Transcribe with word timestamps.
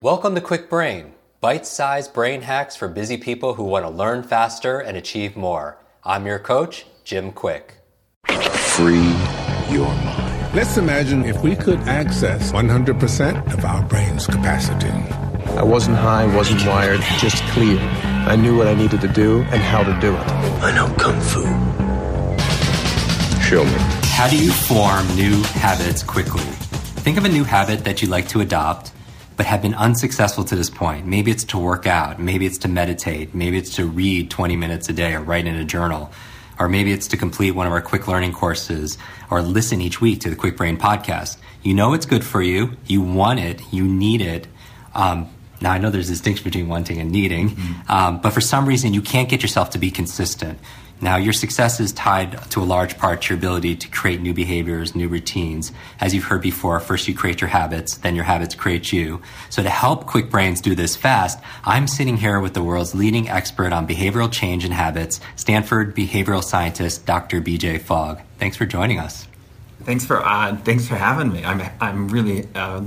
Welcome 0.00 0.36
to 0.36 0.40
Kwik 0.40 0.68
Brain, 0.68 1.14
bite 1.40 1.66
sized 1.66 2.14
brain 2.14 2.42
hacks 2.42 2.76
for 2.76 2.86
busy 2.86 3.16
people 3.16 3.54
who 3.54 3.64
want 3.64 3.84
to 3.84 3.90
learn 3.90 4.22
faster 4.22 4.78
and 4.78 4.96
achieve 4.96 5.36
more. 5.36 5.76
I'm 6.04 6.24
your 6.24 6.38
coach, 6.38 6.86
Jim 7.02 7.32
Kwik. 7.32 7.72
Free 8.76 9.12
your 9.74 9.88
mind. 9.88 10.54
Let's 10.54 10.76
imagine 10.76 11.24
if 11.24 11.42
we 11.42 11.56
could 11.56 11.80
access 11.80 12.52
100% 12.52 13.52
of 13.52 13.64
our 13.64 13.82
brain's 13.88 14.24
capacity. 14.24 14.86
I 15.56 15.64
wasn't 15.64 15.96
high, 15.96 16.32
wasn't 16.32 16.64
wired, 16.64 17.00
just 17.18 17.42
clear. 17.46 17.80
I 17.80 18.36
knew 18.36 18.56
what 18.56 18.68
I 18.68 18.74
needed 18.74 19.00
to 19.00 19.08
do 19.08 19.40
and 19.50 19.60
how 19.60 19.82
to 19.82 20.00
do 20.00 20.14
it. 20.14 20.28
I 20.62 20.72
know 20.76 20.94
Kung 20.94 21.20
Fu. 21.20 21.42
Show 23.42 23.64
me. 23.64 23.78
How 24.14 24.28
do 24.28 24.38
you 24.38 24.52
form 24.52 25.08
new 25.16 25.42
habits 25.58 26.04
quickly? 26.04 26.44
Think 27.02 27.18
of 27.18 27.24
a 27.24 27.28
new 27.28 27.42
habit 27.42 27.82
that 27.82 28.00
you'd 28.00 28.12
like 28.12 28.28
to 28.28 28.42
adopt 28.42 28.92
but 29.38 29.46
have 29.46 29.62
been 29.62 29.74
unsuccessful 29.74 30.42
to 30.42 30.56
this 30.56 30.68
point. 30.68 31.06
Maybe 31.06 31.30
it's 31.30 31.44
to 31.44 31.58
work 31.58 31.86
out, 31.86 32.18
maybe 32.18 32.44
it's 32.44 32.58
to 32.58 32.68
meditate, 32.68 33.36
maybe 33.36 33.56
it's 33.56 33.76
to 33.76 33.86
read 33.86 34.30
20 34.30 34.56
minutes 34.56 34.88
a 34.88 34.92
day 34.92 35.14
or 35.14 35.22
write 35.22 35.46
in 35.46 35.54
a 35.54 35.64
journal, 35.64 36.10
or 36.58 36.68
maybe 36.68 36.92
it's 36.92 37.06
to 37.08 37.16
complete 37.16 37.52
one 37.52 37.68
of 37.68 37.72
our 37.72 37.80
Kwik 37.80 38.08
Learning 38.08 38.32
courses 38.32 38.98
or 39.30 39.40
listen 39.40 39.80
each 39.80 40.00
week 40.00 40.20
to 40.22 40.28
the 40.28 40.34
Kwik 40.34 40.56
Brain 40.56 40.76
podcast. 40.76 41.38
You 41.62 41.72
know 41.72 41.94
it's 41.94 42.04
good 42.04 42.24
for 42.24 42.42
you, 42.42 42.76
you 42.86 43.00
want 43.00 43.38
it, 43.38 43.62
you 43.72 43.84
need 43.86 44.22
it. 44.22 44.48
Um, 44.92 45.28
now 45.60 45.70
I 45.70 45.78
know 45.78 45.90
there's 45.90 46.08
a 46.08 46.12
distinction 46.12 46.42
between 46.42 46.66
wanting 46.66 46.98
and 46.98 47.12
needing, 47.12 47.50
mm-hmm. 47.50 47.92
um, 47.92 48.20
but 48.20 48.30
for 48.30 48.40
some 48.40 48.66
reason 48.66 48.92
you 48.92 49.02
can't 49.02 49.28
get 49.28 49.40
yourself 49.40 49.70
to 49.70 49.78
be 49.78 49.92
consistent. 49.92 50.58
Now, 51.00 51.16
your 51.16 51.32
success 51.32 51.78
is 51.78 51.92
tied 51.92 52.50
to 52.50 52.60
a 52.60 52.64
large 52.64 52.98
part 52.98 53.22
to 53.22 53.28
your 53.34 53.38
ability 53.38 53.76
to 53.76 53.88
create 53.88 54.20
new 54.20 54.34
behaviors, 54.34 54.96
new 54.96 55.06
routines. 55.06 55.70
As 56.00 56.12
you've 56.12 56.24
heard 56.24 56.42
before, 56.42 56.80
first 56.80 57.06
you 57.06 57.14
create 57.14 57.40
your 57.40 57.48
habits, 57.48 57.98
then 57.98 58.16
your 58.16 58.24
habits 58.24 58.56
create 58.56 58.92
you. 58.92 59.22
So 59.48 59.62
to 59.62 59.70
help 59.70 60.06
Kwik 60.06 60.28
Brains 60.28 60.60
do 60.60 60.74
this 60.74 60.96
fast, 60.96 61.38
I'm 61.64 61.86
sitting 61.86 62.16
here 62.16 62.40
with 62.40 62.54
the 62.54 62.62
world's 62.64 62.96
leading 62.96 63.28
expert 63.28 63.72
on 63.72 63.86
behavioral 63.86 64.30
change 64.30 64.64
and 64.64 64.74
habits, 64.74 65.20
Stanford 65.36 65.94
behavioral 65.94 66.42
scientist, 66.42 67.06
Dr. 67.06 67.40
BJ 67.40 67.80
Fogg. 67.80 68.20
Thanks 68.38 68.56
for 68.56 68.66
joining 68.66 68.98
us. 68.98 69.28
Thanks 69.84 70.04
for 70.04 70.24
uh, 70.26 70.56
thanks 70.56 70.88
for 70.88 70.96
having 70.96 71.32
me. 71.32 71.44
I'm 71.44 71.62
I'm 71.80 72.08
really 72.08 72.48
uh, 72.54 72.82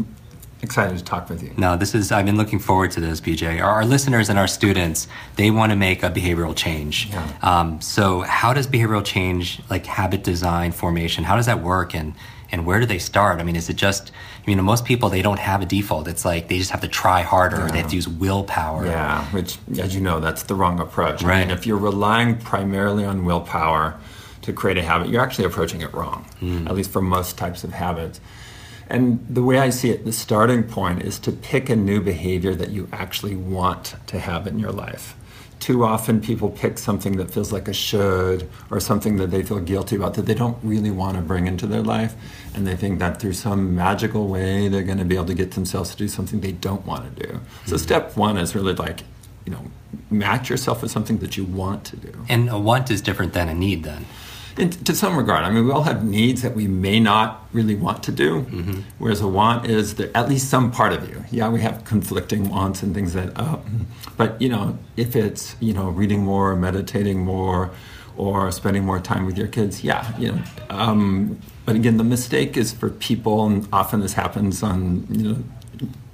excited 0.63 0.97
to 0.97 1.03
talk 1.03 1.29
with 1.29 1.43
you. 1.43 1.53
No, 1.57 1.77
this 1.77 1.95
is, 1.95 2.11
I've 2.11 2.25
been 2.25 2.37
looking 2.37 2.59
forward 2.59 2.91
to 2.91 2.99
this, 2.99 3.21
BJ. 3.21 3.61
Our, 3.61 3.69
our 3.69 3.85
listeners 3.85 4.29
and 4.29 4.37
our 4.37 4.47
students, 4.47 5.07
they 5.35 5.51
want 5.51 5.71
to 5.71 5.75
make 5.75 6.03
a 6.03 6.09
behavioral 6.09 6.55
change. 6.55 7.09
Yeah. 7.09 7.37
Um, 7.41 7.81
so, 7.81 8.21
how 8.21 8.53
does 8.53 8.67
behavioral 8.67 9.03
change, 9.03 9.61
like 9.69 9.85
habit 9.85 10.23
design, 10.23 10.71
formation, 10.71 11.23
how 11.23 11.35
does 11.35 11.45
that 11.45 11.61
work? 11.61 11.95
And, 11.95 12.13
and 12.51 12.65
where 12.65 12.79
do 12.79 12.85
they 12.85 12.99
start? 12.99 13.39
I 13.39 13.43
mean, 13.43 13.55
is 13.55 13.69
it 13.69 13.75
just, 13.75 14.11
you 14.45 14.55
know, 14.55 14.63
most 14.63 14.85
people, 14.85 15.09
they 15.09 15.21
don't 15.21 15.39
have 15.39 15.61
a 15.61 15.65
default. 15.65 16.07
It's 16.07 16.25
like 16.25 16.47
they 16.47 16.57
just 16.57 16.71
have 16.71 16.81
to 16.81 16.87
try 16.87 17.21
harder. 17.21 17.57
Yeah. 17.57 17.71
They 17.71 17.77
have 17.79 17.89
to 17.89 17.95
use 17.95 18.07
willpower. 18.07 18.85
Yeah, 18.85 19.25
which, 19.31 19.57
as 19.79 19.95
you 19.95 20.01
know, 20.01 20.19
that's 20.19 20.43
the 20.43 20.55
wrong 20.55 20.79
approach. 20.79 21.21
Right. 21.21 21.37
I 21.37 21.45
mean, 21.45 21.51
if 21.51 21.65
you're 21.65 21.77
relying 21.77 22.37
primarily 22.37 23.05
on 23.05 23.23
willpower 23.23 23.99
to 24.41 24.53
create 24.53 24.77
a 24.77 24.81
habit, 24.81 25.09
you're 25.09 25.21
actually 25.21 25.45
approaching 25.45 25.81
it 25.81 25.93
wrong, 25.93 26.25
mm. 26.41 26.67
at 26.67 26.75
least 26.75 26.91
for 26.91 27.01
most 27.01 27.37
types 27.37 27.63
of 27.63 27.71
habits. 27.71 28.19
And 28.91 29.25
the 29.29 29.41
way 29.41 29.57
I 29.57 29.69
see 29.69 29.89
it, 29.89 30.03
the 30.03 30.11
starting 30.11 30.63
point 30.63 31.01
is 31.01 31.17
to 31.19 31.31
pick 31.31 31.69
a 31.69 31.77
new 31.77 32.01
behavior 32.01 32.53
that 32.53 32.71
you 32.71 32.89
actually 32.91 33.37
want 33.37 33.95
to 34.07 34.19
have 34.19 34.47
in 34.47 34.59
your 34.59 34.73
life. 34.73 35.15
Too 35.61 35.85
often, 35.85 36.19
people 36.19 36.49
pick 36.49 36.77
something 36.77 37.15
that 37.15 37.31
feels 37.31 37.53
like 37.53 37.69
a 37.69 37.73
should 37.73 38.49
or 38.69 38.81
something 38.81 39.15
that 39.15 39.27
they 39.27 39.43
feel 39.43 39.59
guilty 39.59 39.95
about 39.95 40.15
that 40.15 40.23
they 40.23 40.33
don't 40.33 40.57
really 40.61 40.91
want 40.91 41.15
to 41.15 41.21
bring 41.21 41.47
into 41.47 41.67
their 41.67 41.83
life. 41.83 42.15
And 42.53 42.67
they 42.67 42.75
think 42.75 42.99
that 42.99 43.21
through 43.21 43.33
some 43.33 43.75
magical 43.75 44.27
way, 44.27 44.67
they're 44.67 44.83
going 44.83 44.97
to 44.97 45.05
be 45.05 45.15
able 45.15 45.27
to 45.27 45.35
get 45.35 45.51
themselves 45.51 45.91
to 45.91 45.95
do 45.97 46.09
something 46.09 46.41
they 46.41 46.51
don't 46.51 46.85
want 46.85 47.15
to 47.15 47.27
do. 47.27 47.33
Mm-hmm. 47.33 47.69
So, 47.69 47.77
step 47.77 48.17
one 48.17 48.37
is 48.37 48.55
really 48.55 48.73
like, 48.73 49.03
you 49.45 49.53
know, 49.53 49.63
match 50.09 50.49
yourself 50.49 50.81
with 50.81 50.91
something 50.91 51.19
that 51.19 51.37
you 51.37 51.45
want 51.45 51.85
to 51.85 51.95
do. 51.95 52.25
And 52.27 52.49
a 52.49 52.59
want 52.59 52.91
is 52.91 53.01
different 53.01 53.31
than 53.31 53.47
a 53.47 53.53
need, 53.53 53.83
then 53.83 54.05
in, 54.57 54.69
to 54.69 54.95
some 54.95 55.17
regard. 55.17 55.43
I 55.43 55.49
mean, 55.49 55.65
we 55.65 55.71
all 55.71 55.83
have 55.83 56.03
needs 56.03 56.41
that 56.41 56.55
we 56.55 56.67
may 56.67 56.99
not 56.99 57.47
really 57.53 57.75
want 57.75 58.03
to 58.03 58.11
do, 58.11 58.41
mm-hmm. 58.41 58.81
whereas 58.97 59.21
a 59.21 59.27
want 59.27 59.65
is 59.65 59.95
that 59.95 60.15
at 60.15 60.29
least 60.29 60.49
some 60.49 60.71
part 60.71 60.93
of 60.93 61.07
you. 61.09 61.23
Yeah, 61.31 61.49
we 61.49 61.61
have 61.61 61.83
conflicting 61.85 62.49
wants 62.49 62.83
and 62.83 62.93
things 62.93 63.13
that, 63.13 63.37
uh, 63.37 63.57
but 64.17 64.41
you 64.41 64.49
know, 64.49 64.77
if 64.97 65.15
it's 65.15 65.55
you 65.59 65.73
know 65.73 65.89
reading 65.89 66.23
more, 66.23 66.55
meditating 66.55 67.19
more, 67.19 67.71
or 68.17 68.51
spending 68.51 68.85
more 68.85 68.99
time 68.99 69.25
with 69.25 69.37
your 69.37 69.47
kids, 69.47 69.83
yeah, 69.83 70.17
you 70.17 70.31
know. 70.31 70.43
Um, 70.69 71.39
but 71.65 71.75
again, 71.75 71.97
the 71.97 72.03
mistake 72.03 72.57
is 72.57 72.71
for 72.71 72.89
people, 72.89 73.45
and 73.45 73.67
often 73.71 74.01
this 74.01 74.13
happens 74.13 74.63
on 74.63 75.07
you 75.09 75.29
know. 75.29 75.43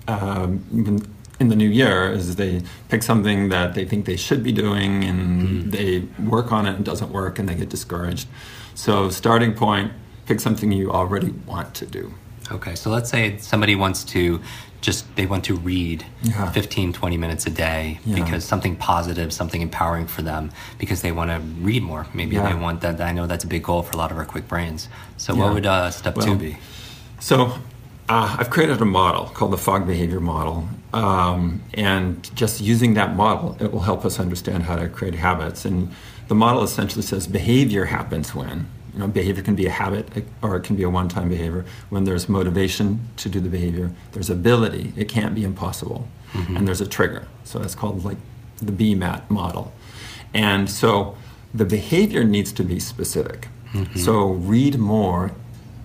Um, 0.09 0.63
even 0.73 1.01
in 1.39 1.49
the 1.49 1.55
new 1.55 1.69
year 1.69 2.11
is 2.11 2.35
they 2.35 2.61
pick 2.89 3.03
something 3.03 3.49
that 3.49 3.75
they 3.75 3.85
think 3.85 4.05
they 4.05 4.15
should 4.15 4.43
be 4.43 4.51
doing 4.51 5.03
and 5.03 5.65
mm. 5.65 5.71
they 5.71 5.99
work 6.23 6.51
on 6.51 6.65
it 6.65 6.71
and 6.71 6.79
it 6.79 6.83
doesn't 6.83 7.11
work 7.11 7.37
and 7.37 7.47
they 7.47 7.55
get 7.55 7.69
discouraged. 7.69 8.27
So 8.73 9.09
starting 9.09 9.53
point, 9.53 9.91
pick 10.25 10.39
something 10.39 10.71
you 10.71 10.91
already 10.91 11.31
want 11.45 11.73
to 11.75 11.85
do. 11.85 12.13
Okay, 12.51 12.75
so 12.75 12.89
let's 12.89 13.09
say 13.09 13.37
somebody 13.37 13.75
wants 13.75 14.03
to 14.05 14.41
just 14.81 15.15
they 15.15 15.25
want 15.25 15.43
to 15.45 15.55
read 15.55 16.05
yeah. 16.21 16.51
15 16.51 16.93
20 16.93 17.17
minutes 17.17 17.47
a 17.47 17.49
day 17.49 17.99
yeah. 18.05 18.23
because 18.23 18.45
something 18.45 18.75
positive 18.75 19.33
something 19.33 19.61
empowering 19.61 20.05
for 20.05 20.21
them 20.21 20.51
because 20.77 21.01
they 21.01 21.11
want 21.11 21.31
to 21.31 21.39
read 21.63 21.81
more 21.81 22.05
maybe 22.13 22.35
yeah. 22.35 22.47
they 22.47 22.53
want 22.53 22.81
that 22.81 23.01
i 23.01 23.11
know 23.11 23.25
that's 23.25 23.43
a 23.43 23.47
big 23.47 23.63
goal 23.63 23.81
for 23.81 23.93
a 23.93 23.97
lot 23.97 24.11
of 24.11 24.17
our 24.17 24.25
Kwik 24.25 24.47
Brains 24.47 24.87
so 25.17 25.33
what 25.33 25.51
would 25.53 25.65
uh, 25.65 25.89
step 25.89 26.15
well, 26.15 26.27
two 26.27 26.35
be 26.35 26.57
so 27.19 27.57
uh, 28.09 28.37
I've 28.39 28.49
created 28.49 28.81
a 28.81 28.85
model 28.85 29.25
called 29.25 29.51
the 29.51 29.57
Fogg 29.57 29.85
Behavior 29.85 30.19
Model. 30.19 30.67
Um, 30.93 31.61
and 31.73 32.33
just 32.35 32.61
using 32.61 32.93
that 32.93 33.15
model, 33.15 33.57
it 33.59 33.71
will 33.71 33.81
help 33.81 34.05
us 34.05 34.19
understand 34.19 34.63
how 34.63 34.77
to 34.77 34.87
create 34.87 35.15
habits. 35.15 35.65
And 35.65 35.91
the 36.27 36.35
model 36.35 36.63
essentially 36.63 37.01
says 37.01 37.27
behavior 37.27 37.85
happens 37.85 38.33
when. 38.33 38.67
You 38.93 38.99
know, 38.99 39.07
behavior 39.07 39.43
can 39.43 39.55
be 39.55 39.67
a 39.67 39.71
habit 39.71 40.07
or 40.41 40.55
it 40.55 40.63
can 40.63 40.75
be 40.75 40.83
a 40.83 40.89
one 40.89 41.09
time 41.09 41.29
behavior. 41.29 41.65
When 41.89 42.05
there's 42.05 42.27
motivation 42.27 43.07
to 43.17 43.29
do 43.29 43.39
the 43.39 43.49
behavior, 43.49 43.91
there's 44.13 44.29
ability, 44.29 44.93
it 44.95 45.07
can't 45.09 45.35
be 45.35 45.43
impossible. 45.43 46.07
Mm-hmm. 46.31 46.57
And 46.57 46.67
there's 46.67 46.81
a 46.81 46.87
trigger. 46.87 47.27
So 47.43 47.59
that's 47.59 47.75
called 47.75 48.03
like 48.03 48.17
the 48.57 48.71
BMAT 48.71 49.29
model. 49.29 49.71
And 50.33 50.69
so 50.69 51.15
the 51.53 51.65
behavior 51.65 52.23
needs 52.23 52.51
to 52.53 52.63
be 52.63 52.79
specific. 52.79 53.49
Mm-hmm. 53.73 53.99
So 53.99 54.29
read 54.29 54.79
more 54.79 55.31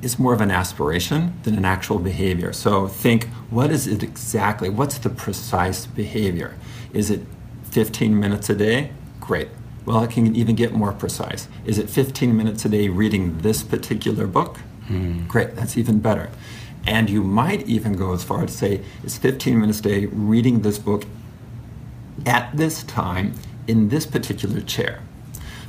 is 0.02 0.18
more 0.18 0.34
of 0.34 0.40
an 0.40 0.50
aspiration 0.50 1.38
than 1.44 1.56
an 1.56 1.64
actual 1.64 1.98
behavior. 1.98 2.52
So 2.52 2.88
think, 2.88 3.28
what 3.50 3.70
is 3.70 3.86
it 3.86 4.02
exactly? 4.02 4.68
What's 4.68 4.98
the 4.98 5.08
precise 5.08 5.86
behavior? 5.86 6.56
Is 6.92 7.10
it 7.10 7.20
15 7.70 8.18
minutes 8.18 8.50
a 8.50 8.54
day? 8.54 8.90
Great. 9.20 9.48
Well, 9.86 10.02
it 10.02 10.10
can 10.10 10.34
even 10.36 10.56
get 10.56 10.72
more 10.72 10.92
precise. 10.92 11.48
Is 11.64 11.78
it 11.78 11.88
15 11.88 12.36
minutes 12.36 12.64
a 12.64 12.68
day 12.68 12.88
reading 12.88 13.38
this 13.38 13.62
particular 13.62 14.26
book? 14.26 14.58
Hmm. 14.86 15.26
Great, 15.26 15.54
that's 15.54 15.78
even 15.78 16.00
better. 16.00 16.30
And 16.84 17.08
you 17.08 17.22
might 17.22 17.66
even 17.68 17.94
go 17.94 18.12
as 18.12 18.24
far 18.24 18.42
as 18.42 18.50
to 18.52 18.58
say, 18.58 18.80
it's 19.04 19.16
15 19.16 19.60
minutes 19.60 19.78
a 19.80 19.82
day 19.82 20.06
reading 20.06 20.62
this 20.62 20.78
book 20.78 21.04
at 22.26 22.56
this 22.56 22.82
time 22.82 23.34
in 23.68 23.88
this 23.88 24.04
particular 24.04 24.60
chair. 24.60 25.00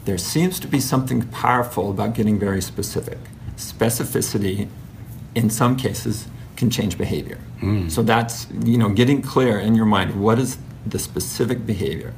There 0.06 0.18
seems 0.18 0.60
to 0.60 0.68
be 0.68 0.80
something 0.80 1.22
powerful 1.30 1.92
about 1.92 2.16
getting 2.16 2.38
very 2.40 2.62
specific 2.62 3.20
specificity 3.58 4.68
in 5.36 5.50
some 5.50 5.75
cases 5.75 6.28
can 6.56 6.69
change 6.69 6.97
behavior. 6.97 7.40
Mm. 7.62 7.90
So 7.90 8.03
that's 8.03 8.47
you 8.64 8.78
know 8.78 8.90
getting 8.90 9.22
clear 9.22 9.59
in 9.59 9.75
your 9.75 9.86
mind 9.86 10.22
what 10.22 10.40
is 10.40 10.58
the 10.86 11.00
specific 11.00 11.66
behavior. 11.66 12.13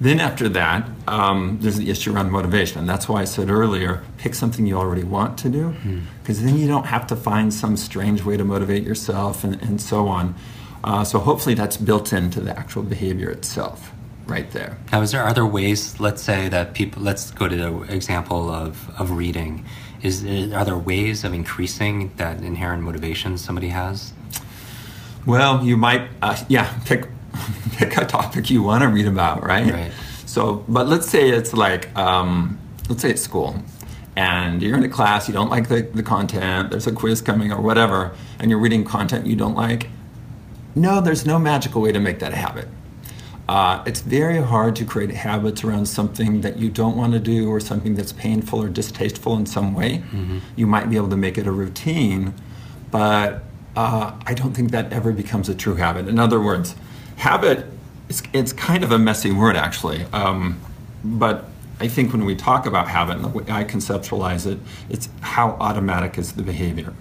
Then 0.00 0.18
after 0.18 0.48
that, 0.48 0.88
um, 1.06 1.58
there's 1.60 1.76
the 1.76 1.88
issue 1.88 2.12
around 2.12 2.32
motivation, 2.32 2.80
and 2.80 2.88
that's 2.88 3.08
why 3.08 3.20
I 3.20 3.24
said 3.24 3.50
earlier, 3.50 4.02
pick 4.18 4.34
something 4.34 4.66
you 4.66 4.76
already 4.76 5.04
want 5.04 5.38
to 5.38 5.48
do, 5.48 5.76
because 6.22 6.40
mm. 6.40 6.44
then 6.44 6.58
you 6.58 6.66
don't 6.66 6.86
have 6.86 7.06
to 7.08 7.16
find 7.16 7.54
some 7.54 7.76
strange 7.76 8.24
way 8.24 8.36
to 8.36 8.44
motivate 8.44 8.82
yourself 8.82 9.44
and, 9.44 9.62
and 9.62 9.80
so 9.80 10.08
on. 10.08 10.34
Uh, 10.82 11.04
so 11.04 11.20
hopefully 11.20 11.54
that's 11.54 11.76
built 11.76 12.12
into 12.12 12.40
the 12.40 12.58
actual 12.58 12.82
behavior 12.82 13.30
itself 13.30 13.92
right 14.26 14.50
there. 14.50 14.76
Now, 14.90 15.02
is 15.02 15.12
there 15.12 15.24
other 15.24 15.46
ways? 15.46 16.00
Let's 16.00 16.22
say 16.22 16.48
that 16.48 16.74
people. 16.74 17.02
Let's 17.02 17.30
go 17.30 17.46
to 17.48 17.56
the 17.56 17.80
example 17.82 18.50
of 18.50 18.90
of 18.98 19.12
reading. 19.12 19.64
Is 20.02 20.24
are 20.24 20.64
there 20.64 20.76
ways 20.76 21.24
of 21.24 21.32
increasing 21.32 22.12
that 22.16 22.42
inherent 22.42 22.82
motivation 22.82 23.38
somebody 23.38 23.68
has? 23.68 24.12
Well, 25.24 25.64
you 25.64 25.76
might, 25.76 26.08
uh, 26.20 26.36
yeah, 26.48 26.76
pick 26.84 27.06
pick 27.72 27.96
a 27.96 28.04
topic 28.04 28.50
you 28.50 28.62
want 28.62 28.82
to 28.82 28.88
read 28.88 29.06
about, 29.06 29.44
right? 29.44 29.72
Right. 29.72 29.92
So, 30.26 30.64
but 30.68 30.88
let's 30.88 31.08
say 31.08 31.28
it's 31.30 31.52
like, 31.52 31.96
um, 31.96 32.58
let's 32.88 33.02
say 33.02 33.10
it's 33.10 33.22
school, 33.22 33.56
and 34.16 34.62
you're 34.62 34.76
in 34.76 34.82
a 34.82 34.88
class, 34.88 35.28
you 35.28 35.34
don't 35.34 35.50
like 35.50 35.68
the, 35.68 35.82
the 35.82 36.02
content, 36.02 36.70
there's 36.70 36.86
a 36.86 36.92
quiz 36.92 37.20
coming 37.20 37.52
or 37.52 37.60
whatever, 37.60 38.14
and 38.38 38.50
you're 38.50 38.58
reading 38.58 38.84
content 38.84 39.26
you 39.26 39.36
don't 39.36 39.54
like. 39.54 39.88
No, 40.74 41.00
there's 41.00 41.26
no 41.26 41.38
magical 41.38 41.82
way 41.82 41.92
to 41.92 42.00
make 42.00 42.18
that 42.20 42.32
a 42.32 42.36
habit. 42.36 42.66
Uh, 43.52 43.82
it's 43.84 44.00
very 44.00 44.40
hard 44.40 44.74
to 44.74 44.82
create 44.82 45.10
habits 45.10 45.62
around 45.62 45.84
something 45.84 46.40
that 46.40 46.56
you 46.56 46.70
don't 46.70 46.96
want 46.96 47.12
to 47.12 47.18
do 47.18 47.50
or 47.50 47.60
something 47.60 47.94
that's 47.94 48.10
painful 48.10 48.62
or 48.62 48.70
distasteful 48.70 49.36
in 49.36 49.44
some 49.44 49.74
way. 49.74 49.98
Mm-hmm. 49.98 50.38
You 50.56 50.66
might 50.66 50.88
be 50.88 50.96
able 50.96 51.10
to 51.10 51.18
make 51.18 51.36
it 51.36 51.46
a 51.46 51.52
routine, 51.52 52.32
but 52.90 53.42
uh, 53.76 54.18
I 54.24 54.32
don't 54.32 54.54
think 54.54 54.70
that 54.70 54.90
ever 54.90 55.12
becomes 55.12 55.50
a 55.50 55.54
true 55.54 55.74
habit. 55.74 56.08
In 56.08 56.18
other 56.18 56.40
words, 56.40 56.74
habit 57.16 57.66
it's, 58.08 58.22
it's 58.32 58.54
kind 58.54 58.82
of 58.82 58.90
a 58.90 58.98
messy 58.98 59.32
word 59.32 59.54
actually, 59.54 60.04
um, 60.14 60.58
but 61.04 61.44
I 61.78 61.88
think 61.88 62.12
when 62.12 62.24
we 62.24 62.34
talk 62.34 62.64
about 62.64 62.88
habit 62.88 63.16
and 63.16 63.24
the 63.26 63.28
way 63.28 63.44
I 63.50 63.64
conceptualize 63.64 64.50
it, 64.50 64.60
it's 64.88 65.10
how 65.20 65.58
automatic 65.60 66.16
is 66.16 66.32
the 66.32 66.42
behavior. 66.42 66.94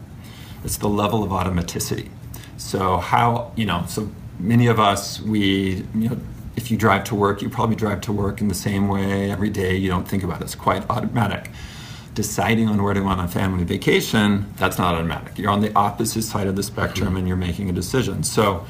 It's 0.65 0.75
the 0.75 0.89
level 0.89 1.23
of 1.23 1.29
automaticity. 1.29 2.09
So 2.57 2.97
how 2.97 3.53
you 3.55 3.65
know 3.65 3.85
so 3.87 4.11
many 4.37 4.67
of 4.67 4.81
us 4.81 5.21
we 5.21 5.85
you 5.95 6.09
know 6.09 6.17
if 6.61 6.69
you 6.69 6.77
drive 6.77 7.03
to 7.05 7.15
work, 7.15 7.41
you 7.41 7.49
probably 7.49 7.75
drive 7.75 8.01
to 8.01 8.11
work 8.11 8.39
in 8.39 8.47
the 8.47 8.55
same 8.55 8.87
way 8.87 9.31
every 9.31 9.49
day. 9.49 9.75
You 9.75 9.89
don't 9.89 10.07
think 10.07 10.23
about 10.23 10.41
it. 10.41 10.43
It's 10.43 10.55
quite 10.55 10.87
automatic. 10.89 11.49
Deciding 12.13 12.67
on 12.67 12.81
where 12.83 12.93
to 12.93 12.99
go 12.99 13.07
on 13.07 13.19
a 13.19 13.27
family 13.27 13.63
vacation, 13.63 14.53
that's 14.57 14.77
not 14.77 14.93
automatic. 14.93 15.37
You're 15.39 15.49
on 15.49 15.61
the 15.61 15.73
opposite 15.75 16.21
side 16.21 16.47
of 16.47 16.55
the 16.55 16.63
spectrum 16.63 17.17
and 17.17 17.27
you're 17.27 17.37
making 17.37 17.69
a 17.69 17.73
decision. 17.73 18.23
So, 18.23 18.65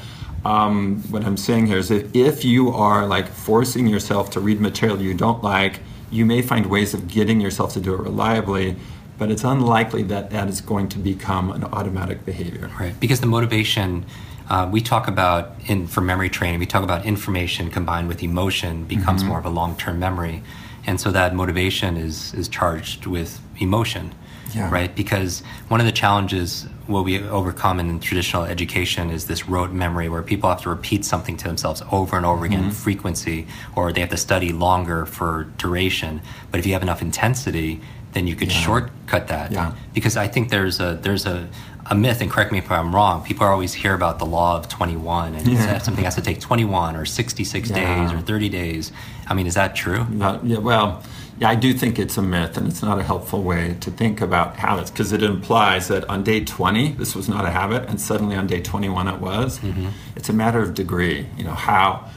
um, 0.45 1.03
what 1.11 1.23
I'm 1.23 1.37
saying 1.37 1.67
here 1.67 1.77
is 1.77 1.89
that 1.89 2.15
if 2.15 2.45
you 2.45 2.69
are 2.69 3.05
like 3.05 3.27
forcing 3.27 3.87
yourself 3.87 4.31
to 4.31 4.39
read 4.39 4.59
material 4.59 4.99
you 4.99 5.13
don't 5.13 5.43
like, 5.43 5.81
you 6.09 6.25
may 6.25 6.41
find 6.41 6.65
ways 6.67 6.93
of 6.93 7.07
getting 7.07 7.41
yourself 7.41 7.73
to 7.73 7.79
do 7.79 7.93
it 7.93 7.99
reliably, 7.99 8.75
but 9.17 9.29
it's 9.29 9.43
unlikely 9.43 10.03
that 10.03 10.31
that 10.31 10.47
is 10.47 10.61
going 10.61 10.89
to 10.89 10.97
become 10.97 11.51
an 11.51 11.63
automatic 11.65 12.25
behavior. 12.25 12.71
Right, 12.79 12.99
because 12.99 13.19
the 13.19 13.27
motivation 13.27 14.05
uh, 14.51 14.67
we 14.69 14.81
talk 14.81 15.07
about 15.07 15.53
in 15.67 15.87
for 15.87 16.01
memory 16.01 16.29
training 16.29 16.59
we 16.59 16.65
talk 16.65 16.83
about 16.83 17.05
information 17.05 17.71
combined 17.71 18.07
with 18.09 18.21
emotion 18.21 18.83
becomes 18.83 19.21
mm-hmm. 19.21 19.29
more 19.29 19.39
of 19.39 19.45
a 19.45 19.49
long-term 19.49 19.97
memory 19.97 20.43
and 20.85 20.99
so 20.99 21.09
that 21.09 21.33
motivation 21.33 21.95
is 21.95 22.33
is 22.33 22.49
charged 22.49 23.05
with 23.05 23.39
emotion 23.59 24.13
yeah. 24.53 24.69
right 24.69 24.93
because 24.93 25.39
one 25.69 25.79
of 25.79 25.85
the 25.85 25.91
challenges 25.91 26.67
what 26.87 27.05
we 27.05 27.23
overcome 27.29 27.79
in 27.79 27.97
traditional 28.01 28.43
education 28.43 29.09
is 29.09 29.27
this 29.27 29.47
rote 29.47 29.71
memory 29.71 30.09
where 30.09 30.21
people 30.21 30.49
have 30.49 30.61
to 30.61 30.69
repeat 30.69 31.05
something 31.05 31.37
to 31.37 31.47
themselves 31.47 31.81
over 31.89 32.17
and 32.17 32.25
over 32.25 32.43
again 32.43 32.63
mm-hmm. 32.63 32.71
frequency 32.71 33.47
or 33.77 33.93
they 33.93 34.01
have 34.01 34.09
to 34.09 34.17
study 34.17 34.51
longer 34.51 35.05
for 35.05 35.45
duration 35.57 36.21
but 36.51 36.59
if 36.59 36.65
you 36.65 36.73
have 36.73 36.83
enough 36.83 37.01
intensity 37.01 37.79
then 38.11 38.27
you 38.27 38.35
could 38.35 38.51
yeah. 38.51 38.59
shortcut 38.59 39.29
that 39.29 39.53
yeah. 39.53 39.73
because 39.93 40.17
i 40.17 40.27
think 40.27 40.49
there's 40.49 40.81
a 40.81 40.99
there's 41.01 41.25
a 41.25 41.47
a 41.91 41.95
myth, 41.95 42.21
and 42.21 42.31
correct 42.31 42.53
me 42.53 42.57
if 42.57 42.71
I'm 42.71 42.95
wrong. 42.95 43.21
People 43.21 43.45
always 43.45 43.73
hear 43.73 43.93
about 43.93 44.17
the 44.17 44.25
law 44.25 44.57
of 44.57 44.69
21, 44.69 45.35
and 45.35 45.45
yeah. 45.45 45.77
something 45.79 46.05
has 46.05 46.15
to 46.15 46.21
take 46.21 46.39
21 46.39 46.95
or 46.95 47.05
66 47.05 47.69
yeah. 47.69 47.75
days 47.75 48.13
or 48.13 48.21
30 48.21 48.47
days. 48.47 48.93
I 49.27 49.33
mean, 49.33 49.45
is 49.45 49.55
that 49.55 49.75
true? 49.75 50.07
yeah, 50.09 50.57
well, 50.59 51.03
yeah, 51.37 51.49
I 51.49 51.55
do 51.55 51.73
think 51.73 51.99
it's 51.99 52.17
a 52.17 52.21
myth, 52.21 52.55
and 52.55 52.65
it's 52.65 52.81
not 52.81 52.97
a 52.97 53.03
helpful 53.03 53.43
way 53.43 53.75
to 53.81 53.91
think 53.91 54.21
about 54.21 54.55
habits 54.55 54.89
because 54.89 55.11
it 55.11 55.21
implies 55.21 55.89
that 55.89 56.09
on 56.09 56.23
day 56.23 56.45
20 56.45 56.93
this 56.93 57.13
was 57.13 57.27
not 57.27 57.45
a 57.45 57.49
habit, 57.49 57.89
and 57.89 57.99
suddenly 57.99 58.37
on 58.37 58.47
day 58.47 58.61
21 58.61 59.09
it 59.09 59.19
was. 59.19 59.59
Mm-hmm. 59.59 59.89
It's 60.15 60.29
a 60.29 60.33
matter 60.33 60.61
of 60.61 60.73
degree. 60.73 61.27
You 61.35 61.43
know 61.43 61.51
how 61.51 62.09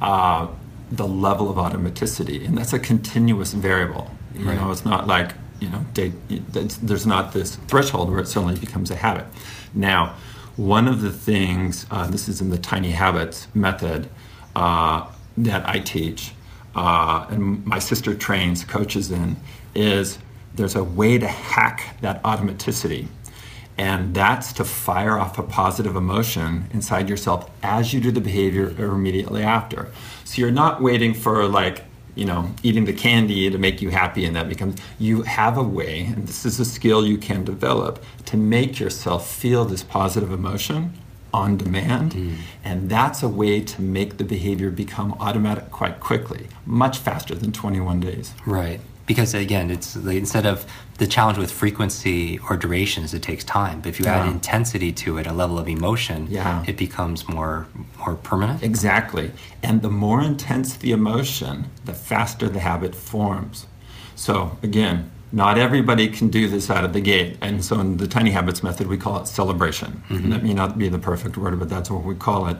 uh, 0.00 0.48
the 0.90 1.06
level 1.06 1.48
of 1.48 1.58
automaticity, 1.58 2.44
and 2.44 2.58
that's 2.58 2.72
a 2.72 2.78
continuous 2.80 3.52
variable. 3.52 4.10
You 4.34 4.46
right. 4.46 4.56
know, 4.56 4.72
it's 4.72 4.84
not 4.84 5.06
like 5.06 5.34
you 5.62 5.70
know, 5.70 5.84
there's 5.94 7.06
not 7.06 7.32
this 7.32 7.54
threshold 7.68 8.10
where 8.10 8.18
it 8.18 8.26
suddenly 8.26 8.58
becomes 8.58 8.90
a 8.90 8.96
habit. 8.96 9.26
Now, 9.72 10.16
one 10.56 10.88
of 10.88 11.02
the 11.02 11.12
things, 11.12 11.86
uh, 11.90 12.08
this 12.08 12.28
is 12.28 12.40
in 12.40 12.50
the 12.50 12.58
tiny 12.58 12.90
habits 12.90 13.46
method 13.54 14.08
uh, 14.56 15.06
that 15.36 15.66
I 15.68 15.78
teach, 15.78 16.32
uh, 16.74 17.26
and 17.30 17.64
my 17.64 17.78
sister 17.78 18.14
trains 18.14 18.64
coaches 18.64 19.12
in, 19.12 19.36
is 19.74 20.18
there's 20.54 20.74
a 20.74 20.82
way 20.82 21.16
to 21.16 21.28
hack 21.28 21.96
that 22.00 22.20
automaticity. 22.24 23.06
And 23.78 24.14
that's 24.14 24.52
to 24.54 24.64
fire 24.64 25.16
off 25.16 25.38
a 25.38 25.42
positive 25.42 25.96
emotion 25.96 26.68
inside 26.72 27.08
yourself 27.08 27.48
as 27.62 27.94
you 27.94 28.00
do 28.00 28.10
the 28.10 28.20
behavior 28.20 28.74
or 28.78 28.94
immediately 28.94 29.42
after. 29.42 29.90
So 30.24 30.42
you're 30.42 30.50
not 30.50 30.82
waiting 30.82 31.14
for 31.14 31.46
like 31.48 31.84
you 32.14 32.24
know, 32.24 32.50
eating 32.62 32.84
the 32.84 32.92
candy 32.92 33.50
to 33.50 33.58
make 33.58 33.80
you 33.80 33.90
happy, 33.90 34.24
and 34.24 34.36
that 34.36 34.48
becomes 34.48 34.76
you 34.98 35.22
have 35.22 35.56
a 35.56 35.62
way, 35.62 36.04
and 36.04 36.26
this 36.26 36.44
is 36.44 36.60
a 36.60 36.64
skill 36.64 37.06
you 37.06 37.18
can 37.18 37.44
develop 37.44 38.02
to 38.26 38.36
make 38.36 38.78
yourself 38.78 39.30
feel 39.30 39.64
this 39.64 39.82
positive 39.82 40.32
emotion 40.32 40.92
on 41.34 41.56
demand, 41.56 42.12
mm. 42.12 42.36
and 42.62 42.90
that's 42.90 43.22
a 43.22 43.28
way 43.28 43.60
to 43.60 43.80
make 43.80 44.18
the 44.18 44.24
behavior 44.24 44.70
become 44.70 45.12
automatic 45.14 45.70
quite 45.70 45.98
quickly, 45.98 46.48
much 46.66 46.98
faster 46.98 47.34
than 47.34 47.52
21 47.52 48.00
days. 48.00 48.34
Right 48.44 48.80
because 49.06 49.34
again, 49.34 49.70
it's 49.70 49.96
instead 49.96 50.46
of 50.46 50.66
the 50.98 51.06
challenge 51.06 51.38
with 51.38 51.50
frequency 51.50 52.38
or 52.48 52.56
duration 52.56 53.02
is 53.02 53.14
it 53.14 53.22
takes 53.22 53.44
time. 53.44 53.80
But 53.80 53.90
if 53.90 53.98
you 53.98 54.04
yeah. 54.04 54.18
add 54.18 54.28
intensity 54.28 54.92
to 54.92 55.18
it, 55.18 55.26
a 55.26 55.32
level 55.32 55.58
of 55.58 55.68
emotion, 55.68 56.28
yeah. 56.30 56.64
it 56.66 56.76
becomes 56.76 57.28
more 57.28 57.66
more 57.98 58.14
permanent. 58.16 58.62
Exactly. 58.62 59.32
And 59.62 59.82
the 59.82 59.90
more 59.90 60.22
intense 60.22 60.76
the 60.76 60.92
emotion, 60.92 61.66
the 61.84 61.94
faster 61.94 62.48
the 62.48 62.60
habit 62.60 62.94
forms. 62.94 63.66
So 64.14 64.58
again, 64.62 65.10
not 65.32 65.58
everybody 65.58 66.08
can 66.08 66.28
do 66.28 66.46
this 66.46 66.70
out 66.70 66.84
of 66.84 66.92
the 66.92 67.00
gate. 67.00 67.38
And 67.40 67.64
so 67.64 67.80
in 67.80 67.96
the 67.96 68.06
tiny 68.06 68.30
habits 68.30 68.62
method, 68.62 68.86
we 68.86 68.98
call 68.98 69.20
it 69.20 69.26
celebration. 69.26 70.02
Mm-hmm. 70.08 70.30
That 70.30 70.42
may 70.42 70.52
not 70.52 70.76
be 70.76 70.88
the 70.88 70.98
perfect 70.98 71.36
word, 71.38 71.58
but 71.58 71.70
that's 71.70 71.90
what 71.90 72.04
we 72.04 72.14
call 72.14 72.48
it. 72.48 72.58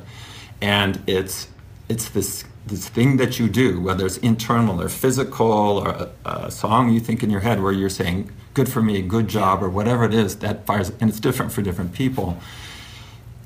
And 0.60 1.00
it's 1.06 1.48
it's 1.88 2.08
this 2.10 2.44
this 2.66 2.88
thing 2.88 3.16
that 3.16 3.38
you 3.38 3.48
do, 3.48 3.80
whether 3.80 4.06
it's 4.06 4.18
internal 4.18 4.80
or 4.80 4.88
physical 4.88 5.50
or 5.78 5.88
a, 5.88 6.10
a, 6.24 6.50
song 6.50 6.90
you 6.90 7.00
think 7.00 7.22
in 7.22 7.30
your 7.30 7.40
head 7.40 7.62
where 7.62 7.72
you're 7.72 7.88
saying, 7.88 8.30
good 8.54 8.70
for 8.70 8.82
me, 8.82 9.02
good 9.02 9.28
job, 9.28 9.62
or 9.62 9.68
whatever 9.68 10.04
it 10.04 10.14
is, 10.14 10.36
that 10.38 10.64
fires, 10.64 10.90
and 11.00 11.10
it's 11.10 11.18
different 11.18 11.52
for 11.52 11.62
different 11.62 11.92
people. 11.92 12.38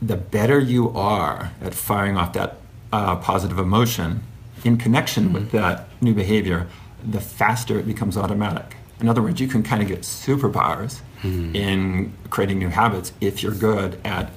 The 0.03 0.17
better 0.17 0.59
you 0.59 0.91
are 0.91 1.53
at 1.63 1.73
firing 1.75 2.17
off 2.17 2.35
that 2.35 2.59
uh, 2.93 3.17
positive 3.17 3.59
emotion 3.59 4.23
in 4.65 4.77
connection 4.77 5.25
mm-hmm. 5.25 5.35
with 5.35 5.51
that 5.53 5.89
new 6.03 6.15
behavior, 6.15 6.67
the 7.03 7.21
faster 7.21 7.79
it 7.79 7.87
becomes 7.87 8.17
automatic. 8.17 8.77
In 9.01 9.09
other 9.09 9.23
words, 9.23 9.41
you 9.41 9.49
can 9.49 9.63
kind 9.63 9.83
of 9.83 9.89
get 9.89 10.01
superpowers 10.01 11.01
mm-hmm. 11.23 11.55
in 11.55 12.13
creating 12.31 12.59
new 12.59 12.69
habits 12.69 13.13
if 13.21 13.43
you're 13.43 13.55
good 13.55 13.99
at 14.05 14.31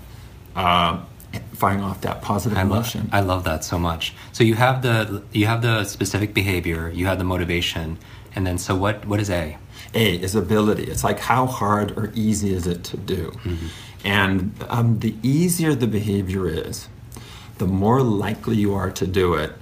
uh, 0.56 1.04
firing 1.54 1.82
off 1.82 2.02
that 2.02 2.22
positive 2.22 2.58
I 2.58 2.62
emotion. 2.62 3.02
Love, 3.02 3.14
I 3.14 3.20
love 3.20 3.44
that 3.44 3.64
so 3.64 3.78
much. 3.78 4.14
So 4.32 4.44
you 4.44 4.56
have 4.56 4.82
the 4.82 5.24
you 5.32 5.46
have 5.46 5.62
the 5.62 5.84
specific 5.84 6.34
behavior, 6.34 6.90
you 6.90 7.06
have 7.06 7.18
the 7.18 7.24
motivation, 7.24 7.98
and 8.36 8.46
then 8.46 8.58
so 8.58 8.76
what 8.76 9.06
what 9.06 9.20
is 9.20 9.30
A? 9.30 9.58
A 9.94 10.16
is 10.16 10.36
ability. 10.36 10.84
It's 10.84 11.04
like 11.04 11.20
how 11.20 11.46
hard 11.46 11.98
or 11.98 12.12
easy 12.16 12.54
is 12.54 12.68
it 12.68 12.84
to 12.86 12.98
do? 12.98 13.32
Mm-hmm. 13.32 13.68
And 14.06 14.54
um, 14.70 15.00
the 15.00 15.16
easier 15.24 15.76
the 15.76 15.88
behavior 15.88 16.48
is, 16.48 16.88
the 17.58 17.68
more 17.68 18.02
likely 18.02 18.56
you 18.56 18.74
are 18.76 18.92
to 18.92 19.06
do 19.06 19.34
it 19.34 19.54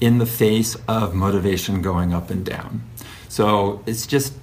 in 0.00 0.18
the 0.18 0.26
face 0.26 0.76
of 0.88 1.14
motivation 1.14 1.82
going 1.82 2.12
up 2.12 2.30
and 2.30 2.44
down. 2.44 2.82
So 3.28 3.82
it's 3.86 4.06
just 4.06 4.34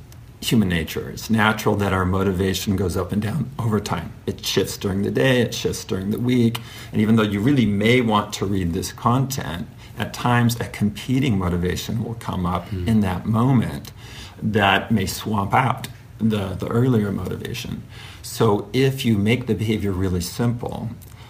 human 0.44 0.70
nature. 0.70 1.10
It's 1.10 1.30
natural 1.30 1.76
that 1.78 1.94
our 1.94 2.06
motivation 2.06 2.76
goes 2.76 2.98
up 2.98 3.12
and 3.12 3.22
down 3.22 3.50
over 3.58 3.80
time. 3.80 4.14
It 4.26 4.46
shifts 4.46 4.78
during 4.78 5.02
the 5.02 5.12
day, 5.12 5.42
it 5.42 5.54
shifts 5.54 5.84
during 5.84 6.12
the 6.12 6.20
week. 6.20 6.60
And 6.92 7.02
even 7.02 7.16
though 7.16 7.24
you 7.24 7.40
really 7.40 7.66
may 7.66 8.02
want 8.02 8.34
to 8.34 8.46
read 8.46 8.74
this 8.74 8.92
content, 8.92 9.68
at 9.98 10.14
times 10.14 10.60
a 10.60 10.66
competing 10.66 11.38
motivation 11.38 12.04
will 12.04 12.16
come 12.16 12.46
up 12.46 12.68
mm. 12.70 12.88
in 12.88 13.02
that 13.02 13.26
moment 13.26 13.92
that 14.42 14.92
may 14.92 15.06
swamp 15.06 15.54
out 15.54 15.88
the, 16.18 16.56
the 16.56 16.68
earlier 16.68 17.12
motivation. 17.12 17.84
So 18.22 18.70
if 18.74 19.06
you 19.06 19.18
make 19.18 19.48
the 19.48 19.56
behavior 19.56 19.92
really 19.92 20.22
simple, 20.22 20.90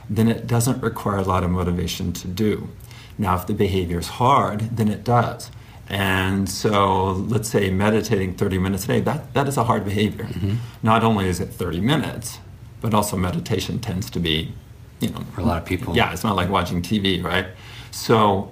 then 0.09 0.27
it 0.27 0.47
doesn't 0.47 0.81
require 0.81 1.17
a 1.17 1.23
lot 1.23 1.43
of 1.43 1.51
motivation 1.51 2.13
to 2.13 2.27
do. 2.27 2.69
Now, 3.17 3.35
if 3.35 3.47
the 3.47 3.53
behavior 3.53 3.99
is 3.99 4.07
hard, 4.07 4.77
then 4.77 4.87
it 4.87 5.03
does. 5.03 5.51
And 5.89 6.49
so, 6.49 7.11
let's 7.11 7.49
say 7.49 7.69
meditating 7.69 8.35
30 8.35 8.57
minutes 8.57 8.85
a 8.85 8.87
day, 8.87 8.99
that, 9.01 9.33
that 9.33 9.47
is 9.47 9.57
a 9.57 9.65
hard 9.65 9.83
behavior. 9.83 10.25
Mm-hmm. 10.25 10.55
Not 10.81 11.03
only 11.03 11.27
is 11.27 11.39
it 11.39 11.47
30 11.47 11.81
minutes, 11.81 12.39
but 12.81 12.93
also 12.93 13.17
meditation 13.17 13.79
tends 13.79 14.09
to 14.11 14.19
be, 14.19 14.53
you 15.01 15.09
know, 15.09 15.19
for 15.33 15.41
a 15.41 15.43
lot 15.43 15.57
of 15.61 15.65
people. 15.65 15.95
Yeah, 15.95 16.13
it's 16.13 16.23
not 16.23 16.35
like 16.35 16.49
watching 16.49 16.81
TV, 16.81 17.23
right? 17.23 17.47
So, 17.91 18.51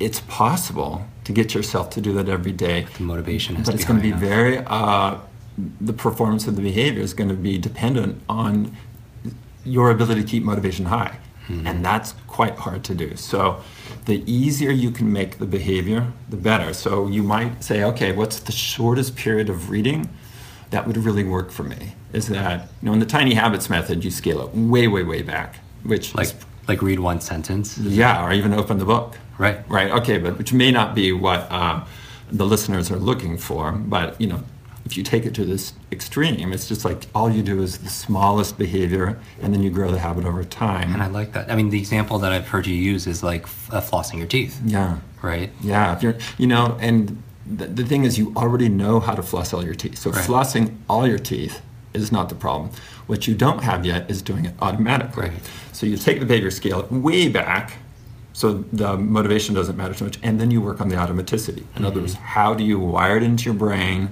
it's 0.00 0.20
possible 0.20 1.06
to 1.24 1.32
get 1.32 1.54
yourself 1.54 1.90
to 1.90 2.00
do 2.00 2.12
that 2.14 2.28
every 2.28 2.52
day. 2.52 2.86
The 2.98 3.04
motivation 3.04 3.62
but 3.62 3.74
it's 3.74 3.84
going 3.84 3.98
to 3.98 4.02
be 4.02 4.12
very, 4.12 4.58
uh, 4.58 5.18
the 5.80 5.92
performance 5.92 6.46
of 6.46 6.56
the 6.56 6.62
behavior 6.62 7.02
is 7.02 7.14
going 7.14 7.30
to 7.30 7.36
be 7.36 7.58
dependent 7.58 8.20
on 8.28 8.76
your 9.64 9.90
ability 9.90 10.22
to 10.22 10.26
keep 10.26 10.42
motivation 10.42 10.86
high. 10.86 11.18
Mm-hmm. 11.48 11.66
And 11.66 11.84
that's 11.84 12.14
quite 12.26 12.56
hard 12.56 12.84
to 12.84 12.94
do. 12.94 13.16
So 13.16 13.62
the 14.04 14.22
easier 14.30 14.70
you 14.70 14.90
can 14.90 15.12
make 15.12 15.38
the 15.38 15.46
behavior, 15.46 16.12
the 16.28 16.36
better. 16.36 16.74
So 16.74 17.06
you 17.06 17.22
might 17.22 17.64
say, 17.64 17.82
okay, 17.84 18.12
what's 18.12 18.38
the 18.40 18.52
shortest 18.52 19.16
period 19.16 19.48
of 19.48 19.70
reading 19.70 20.08
that 20.70 20.86
would 20.86 20.96
really 20.96 21.24
work 21.24 21.50
for 21.50 21.62
me? 21.62 21.94
Is 22.12 22.28
that, 22.28 22.68
you 22.82 22.86
know, 22.86 22.92
in 22.92 23.00
the 23.00 23.06
tiny 23.06 23.34
habits 23.34 23.70
method, 23.70 24.04
you 24.04 24.10
scale 24.10 24.40
it 24.42 24.54
way, 24.54 24.88
way, 24.88 25.02
way 25.02 25.22
back, 25.22 25.56
which 25.82 26.14
like, 26.14 26.26
is, 26.26 26.34
like 26.68 26.82
read 26.82 27.00
one 27.00 27.20
sentence? 27.20 27.78
Yeah, 27.78 28.24
or 28.24 28.32
even 28.32 28.52
open 28.52 28.78
the 28.78 28.84
book. 28.84 29.16
Right. 29.38 29.68
Right. 29.68 29.90
Okay, 29.90 30.18
but 30.18 30.38
which 30.38 30.52
may 30.52 30.70
not 30.70 30.94
be 30.94 31.12
what 31.12 31.50
um, 31.50 31.84
the 32.30 32.46
listeners 32.46 32.90
are 32.90 32.98
looking 32.98 33.36
for, 33.36 33.72
but, 33.72 34.20
you 34.20 34.26
know, 34.26 34.42
if 34.84 34.96
you 34.96 35.02
take 35.02 35.24
it 35.24 35.34
to 35.34 35.44
this 35.44 35.72
extreme, 35.90 36.52
it's 36.52 36.68
just 36.68 36.84
like 36.84 37.06
all 37.14 37.30
you 37.30 37.42
do 37.42 37.62
is 37.62 37.78
the 37.78 37.88
smallest 37.88 38.58
behavior, 38.58 39.18
and 39.40 39.52
then 39.54 39.62
you 39.62 39.70
grow 39.70 39.90
the 39.90 39.98
habit 39.98 40.24
over 40.26 40.44
time. 40.44 40.92
And 40.92 41.02
I 41.02 41.06
like 41.06 41.32
that. 41.32 41.50
I 41.50 41.56
mean, 41.56 41.70
the 41.70 41.78
example 41.78 42.18
that 42.18 42.32
I've 42.32 42.48
heard 42.48 42.66
you 42.66 42.74
use 42.74 43.06
is 43.06 43.22
like 43.22 43.44
uh, 43.70 43.80
flossing 43.80 44.18
your 44.18 44.26
teeth, 44.26 44.60
yeah, 44.64 44.98
right? 45.22 45.50
yeah. 45.62 45.96
If 45.96 46.02
you're, 46.02 46.16
you 46.36 46.46
know, 46.46 46.76
and 46.80 47.22
the, 47.46 47.66
the 47.66 47.84
thing 47.84 48.04
is, 48.04 48.18
you 48.18 48.32
already 48.36 48.68
know 48.68 49.00
how 49.00 49.14
to 49.14 49.22
floss 49.22 49.54
all 49.54 49.64
your 49.64 49.74
teeth. 49.74 49.98
So 49.98 50.10
Right. 50.10 50.24
flossing 50.26 50.76
all 50.88 51.06
your 51.06 51.18
teeth 51.18 51.62
is 51.94 52.12
not 52.12 52.28
the 52.28 52.34
problem. 52.34 52.70
What 53.06 53.26
you 53.26 53.34
don't 53.34 53.62
have 53.62 53.86
yet 53.86 54.10
is 54.10 54.20
doing 54.20 54.44
it 54.44 54.54
automatically. 54.60 55.28
Right. 55.28 55.50
So 55.72 55.86
you 55.86 55.96
take 55.96 56.20
the 56.20 56.26
behavior 56.26 56.50
scale 56.50 56.86
way 56.90 57.28
back, 57.28 57.74
so 58.34 58.64
the 58.72 58.96
motivation 58.98 59.54
doesn't 59.54 59.76
matter 59.76 59.94
too 59.94 60.04
much, 60.04 60.18
and 60.22 60.40
then 60.40 60.50
you 60.50 60.60
work 60.60 60.80
on 60.80 60.88
the 60.88 60.96
automaticity. 60.96 61.64
In 61.76 61.84
other 61.84 62.00
words, 62.00 62.14
how 62.14 62.52
do 62.52 62.64
you 62.64 62.78
wire 62.78 63.16
it 63.16 63.22
into 63.22 63.44
your 63.44 63.54
brain 63.54 64.10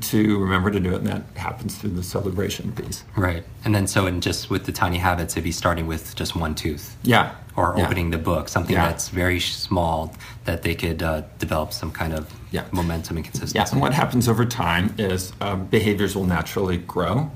to 0.00 0.38
remember 0.38 0.70
to 0.70 0.80
do 0.80 0.92
it? 0.92 0.96
And 0.98 1.06
that 1.06 1.22
happens 1.36 1.76
through 1.78 1.90
the 1.90 2.02
celebration 2.02 2.72
piece. 2.72 3.04
Right. 3.16 3.44
And 3.64 3.74
then 3.74 3.86
so 3.86 4.06
in 4.06 4.20
just 4.20 4.50
with 4.50 4.64
the 4.66 4.72
tiny 4.72 4.98
habits, 4.98 5.34
it'd 5.34 5.44
be 5.44 5.52
starting 5.52 5.86
with 5.86 6.14
just 6.14 6.36
one 6.36 6.54
tooth. 6.54 6.96
Yeah. 7.02 7.32
Or 7.56 7.74
Yeah. 7.76 7.86
opening 7.86 8.10
the 8.10 8.18
book, 8.18 8.48
something 8.48 8.74
Yeah. 8.76 8.86
that's 8.86 9.08
very 9.08 9.40
small 9.40 10.14
that 10.44 10.62
they 10.62 10.74
could 10.74 11.02
uh, 11.02 11.22
develop 11.38 11.72
some 11.72 11.90
kind 11.90 12.12
of 12.12 12.32
Yeah. 12.50 12.64
momentum 12.70 13.16
and 13.16 13.24
consistency. 13.24 13.58
Yeah, 13.58 13.66
and 13.72 13.80
what 13.80 13.92
happens 13.94 14.28
over 14.28 14.44
time 14.44 14.94
is 14.98 15.32
uh, 15.40 15.56
behaviors 15.56 16.14
will 16.14 16.24
naturally 16.26 16.76
grow, 16.78 17.30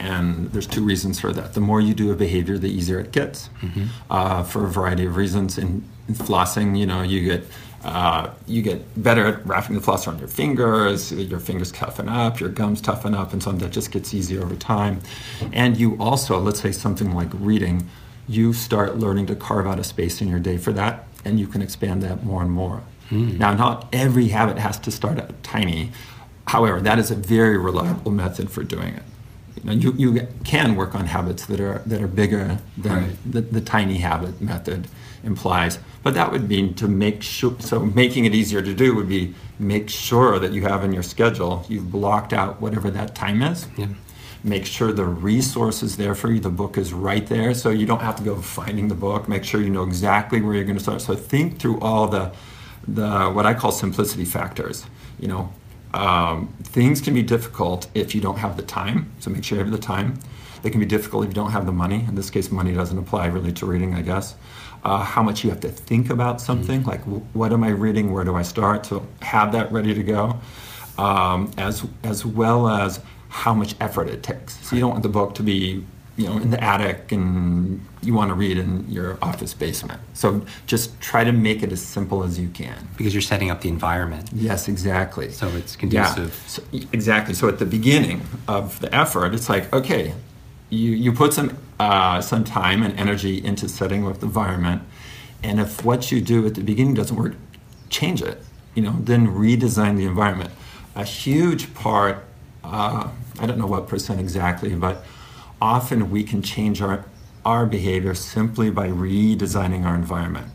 and 0.00 0.50
there's 0.52 0.66
two 0.66 0.84
reasons 0.84 1.20
for 1.20 1.32
that. 1.32 1.54
The 1.54 1.60
more 1.60 1.80
you 1.80 1.94
do 1.94 2.10
a 2.10 2.14
behavior, 2.16 2.58
the 2.58 2.68
easier 2.70 2.98
it 3.00 3.12
gets, 3.12 3.48
uh, 4.10 4.42
for 4.42 4.64
a 4.64 4.68
variety 4.68 5.06
of 5.06 5.16
reasons. 5.16 5.56
In, 5.58 5.84
in 6.08 6.14
flossing, 6.14 6.76
you 6.78 6.86
know, 6.86 7.02
you 7.02 7.20
get 7.24 7.46
uh, 7.88 8.34
you 8.46 8.62
get 8.62 8.80
better 9.02 9.26
at 9.26 9.46
wrapping 9.46 9.74
the 9.74 9.80
floss 9.82 10.06
around 10.06 10.18
your 10.18 10.28
fingers. 10.28 11.12
Your 11.12 11.40
fingers 11.40 11.72
toughen 11.72 12.08
up, 12.08 12.40
your 12.40 12.48
gums 12.50 12.80
toughen 12.80 13.14
up, 13.14 13.32
and 13.32 13.42
so 13.42 13.50
on. 13.50 13.58
That 13.58 13.70
just 13.72 13.90
gets 13.90 14.14
easier 14.14 14.42
over 14.42 14.56
time. 14.56 15.00
And 15.52 15.76
you 15.76 15.96
also, 15.98 16.38
let's 16.38 16.60
say 16.60 16.72
something 16.72 17.12
like 17.14 17.28
reading, 17.34 17.88
you 18.28 18.52
start 18.52 18.98
learning 18.98 19.26
to 19.26 19.34
carve 19.34 19.66
out 19.66 19.78
a 19.78 19.84
space 19.84 20.20
in 20.20 20.28
your 20.28 20.38
day 20.40 20.58
for 20.58 20.72
that, 20.74 21.06
and 21.24 21.40
you 21.40 21.46
can 21.46 21.62
expand 21.62 22.02
that 22.02 22.24
more 22.24 22.42
and 22.42 22.50
more. 22.50 22.82
Now, 23.10 23.54
not 23.54 23.88
every 23.92 24.28
habit 24.28 24.58
has 24.58 24.78
to 24.80 24.90
start 24.90 25.18
out 25.18 25.42
tiny. 25.42 25.92
However, 26.46 26.78
that 26.82 26.98
is 26.98 27.10
a 27.10 27.14
very 27.14 27.56
reliable 27.56 28.10
method 28.10 28.50
for 28.50 28.62
doing 28.62 28.94
it. 28.94 29.02
You, 29.56 29.64
know, 29.64 29.72
you, 29.72 29.92
you 29.94 30.28
can 30.44 30.76
work 30.76 30.94
on 30.94 31.06
habits 31.06 31.46
that 31.46 31.58
are 31.58 31.82
that 31.86 32.02
are 32.02 32.06
bigger 32.06 32.58
than 32.76 32.92
Right. 32.92 33.16
the, 33.24 33.40
the 33.40 33.60
tiny 33.62 33.96
habit 33.98 34.40
method 34.42 34.88
implies. 35.24 35.78
But 36.02 36.14
that 36.14 36.32
would 36.32 36.48
mean 36.48 36.74
to 36.74 36.88
make 36.88 37.22
sure. 37.22 37.56
So 37.60 37.80
making 37.80 38.24
it 38.24 38.34
easier 38.34 38.62
to 38.62 38.74
do 38.74 38.94
would 38.94 39.08
be 39.08 39.34
make 39.58 39.88
sure 39.88 40.38
that 40.38 40.52
you 40.52 40.62
have 40.62 40.84
in 40.84 40.92
your 40.92 41.02
schedule 41.02 41.64
you've 41.68 41.90
blocked 41.90 42.32
out 42.32 42.60
whatever 42.60 42.90
that 42.90 43.14
time 43.14 43.42
is. 43.42 43.66
Yeah. 43.76 43.88
Make 44.44 44.66
sure 44.66 44.92
the 44.92 45.04
resource 45.04 45.82
is 45.82 45.96
there 45.96 46.14
for 46.14 46.30
you. 46.30 46.38
The 46.38 46.48
book 46.48 46.78
is 46.78 46.92
right 46.92 47.26
there, 47.26 47.54
so 47.54 47.70
you 47.70 47.86
don't 47.86 48.00
have 48.00 48.14
to 48.16 48.22
go 48.22 48.36
finding 48.36 48.86
the 48.86 48.94
book. 48.94 49.28
Make 49.28 49.42
sure 49.42 49.60
you 49.60 49.70
know 49.70 49.82
exactly 49.82 50.40
where 50.40 50.54
you're 50.54 50.64
going 50.64 50.76
to 50.76 50.82
start. 50.82 51.00
So 51.00 51.16
think 51.16 51.58
through 51.58 51.80
all 51.80 52.06
the 52.06 52.32
the 52.86 53.30
what 53.30 53.46
I 53.46 53.54
call 53.54 53.72
simplicity 53.72 54.24
factors. 54.24 54.86
You 55.18 55.28
know, 55.28 55.52
um, 55.94 56.54
things 56.62 57.00
can 57.00 57.14
be 57.14 57.22
difficult 57.22 57.88
if 57.94 58.14
you 58.14 58.20
don't 58.20 58.38
have 58.38 58.56
the 58.56 58.62
time. 58.62 59.10
So 59.18 59.30
make 59.30 59.44
sure 59.44 59.58
you 59.58 59.64
have 59.64 59.72
the 59.72 59.78
time. 59.78 60.18
They 60.62 60.70
can 60.70 60.80
be 60.80 60.86
difficult 60.86 61.24
if 61.24 61.30
you 61.30 61.34
don't 61.34 61.52
have 61.52 61.66
the 61.66 61.72
money. 61.72 62.04
In 62.08 62.14
this 62.14 62.30
case, 62.30 62.50
money 62.50 62.72
doesn't 62.72 62.98
apply 62.98 63.26
really 63.26 63.52
to 63.52 63.66
reading, 63.66 63.94
I 63.94 64.02
guess. 64.02 64.34
Uh, 64.84 65.02
how 65.02 65.22
much 65.22 65.42
you 65.44 65.50
have 65.50 65.60
to 65.60 65.68
think 65.68 66.08
about 66.10 66.40
something, 66.40 66.82
like 66.84 67.00
w- 67.00 67.24
what 67.32 67.52
am 67.52 67.62
I 67.64 67.70
reading? 67.70 68.12
Where 68.12 68.24
do 68.24 68.36
I 68.36 68.42
start? 68.42 68.86
So 68.86 69.06
have 69.22 69.52
that 69.52 69.70
ready 69.72 69.92
to 69.94 70.02
go, 70.02 70.38
um, 70.96 71.50
as 71.58 71.84
as 72.04 72.24
well 72.24 72.68
as 72.68 73.00
how 73.28 73.52
much 73.54 73.74
effort 73.80 74.08
it 74.08 74.22
takes. 74.22 74.58
So 74.66 74.76
you 74.76 74.80
don't 74.80 74.90
want 74.90 75.02
the 75.02 75.08
book 75.08 75.34
to 75.34 75.42
be 75.42 75.84
you 76.16 76.26
know 76.26 76.36
in 76.38 76.50
the 76.50 76.62
attic 76.62 77.12
and 77.12 77.84
you 78.02 78.14
want 78.14 78.28
to 78.30 78.34
read 78.34 78.56
in 78.56 78.88
your 78.90 79.18
office 79.20 79.52
basement. 79.54 80.00
So 80.14 80.44
just 80.66 80.98
try 81.00 81.24
to 81.24 81.32
make 81.32 81.62
it 81.62 81.72
as 81.72 81.82
simple 81.82 82.22
as 82.22 82.38
you 82.38 82.48
can. 82.48 82.78
Because 82.96 83.12
you're 83.12 83.20
setting 83.32 83.50
up 83.50 83.60
the 83.60 83.68
environment. 83.68 84.30
Yes, 84.32 84.68
exactly. 84.68 85.30
So 85.32 85.48
it's 85.48 85.74
Yeah, 85.74 85.80
conducive. 85.80 86.32
so, 86.46 86.62
exactly. 86.92 87.34
So 87.34 87.48
at 87.48 87.58
the 87.58 87.66
beginning 87.66 88.22
of 88.46 88.78
the 88.80 88.94
effort, 88.94 89.34
it's 89.34 89.48
like, 89.48 89.72
okay, 89.72 90.14
you, 90.70 90.92
you 90.92 91.12
put 91.12 91.32
some 91.32 91.56
uh, 91.80 92.20
some 92.20 92.44
time 92.44 92.82
and 92.82 92.98
energy 92.98 93.42
into 93.44 93.68
setting 93.68 94.06
up 94.06 94.18
the 94.18 94.26
environment, 94.26 94.82
and 95.42 95.60
if 95.60 95.84
what 95.84 96.10
you 96.10 96.20
do 96.20 96.46
at 96.46 96.54
the 96.54 96.60
beginning 96.62 96.94
doesn't 96.94 97.16
work, 97.16 97.34
change 97.88 98.22
it. 98.22 98.42
You 98.74 98.82
know, 98.82 98.96
then 99.00 99.28
redesign 99.28 99.96
the 99.96 100.04
environment. 100.04 100.50
A 100.94 101.04
huge 101.04 101.74
part, 101.74 102.24
uh, 102.64 103.08
I 103.38 103.46
don't 103.46 103.58
know 103.58 103.66
what 103.66 103.88
percent 103.88 104.20
exactly, 104.20 104.74
but 104.74 105.04
often 105.60 106.10
we 106.10 106.24
can 106.24 106.42
change 106.42 106.82
our 106.82 107.04
our 107.44 107.64
behavior 107.64 108.14
simply 108.14 108.70
by 108.70 108.88
redesigning 108.88 109.84
our 109.84 109.94
environment. 109.94 110.48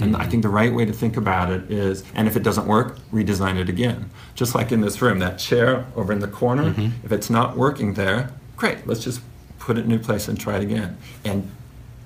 And 0.00 0.16
I 0.16 0.26
think 0.26 0.42
the 0.42 0.48
right 0.48 0.72
way 0.72 0.84
to 0.86 0.92
think 0.92 1.16
about 1.16 1.50
it 1.50 1.70
is, 1.70 2.02
and 2.14 2.26
if 2.26 2.34
it 2.34 2.42
doesn't 2.42 2.66
work, 2.66 2.98
redesign 3.12 3.58
it 3.58 3.68
again. 3.68 4.10
Just 4.34 4.54
like 4.54 4.72
in 4.72 4.80
this 4.80 5.02
room, 5.02 5.18
that 5.18 5.38
chair 5.38 5.84
over 5.94 6.12
in 6.12 6.20
the 6.20 6.28
corner, 6.28 6.74
if 7.04 7.12
it's 7.12 7.28
not 7.28 7.56
working 7.56 7.94
there, 7.94 8.30
great, 8.56 8.86
let's 8.86 9.04
just 9.04 9.20
put 9.62 9.78
it 9.78 9.84
in 9.84 9.86
a 9.86 9.88
new 9.96 9.98
place 9.98 10.28
and 10.28 10.38
try 10.38 10.56
it 10.56 10.62
again. 10.62 10.96
And 11.24 11.48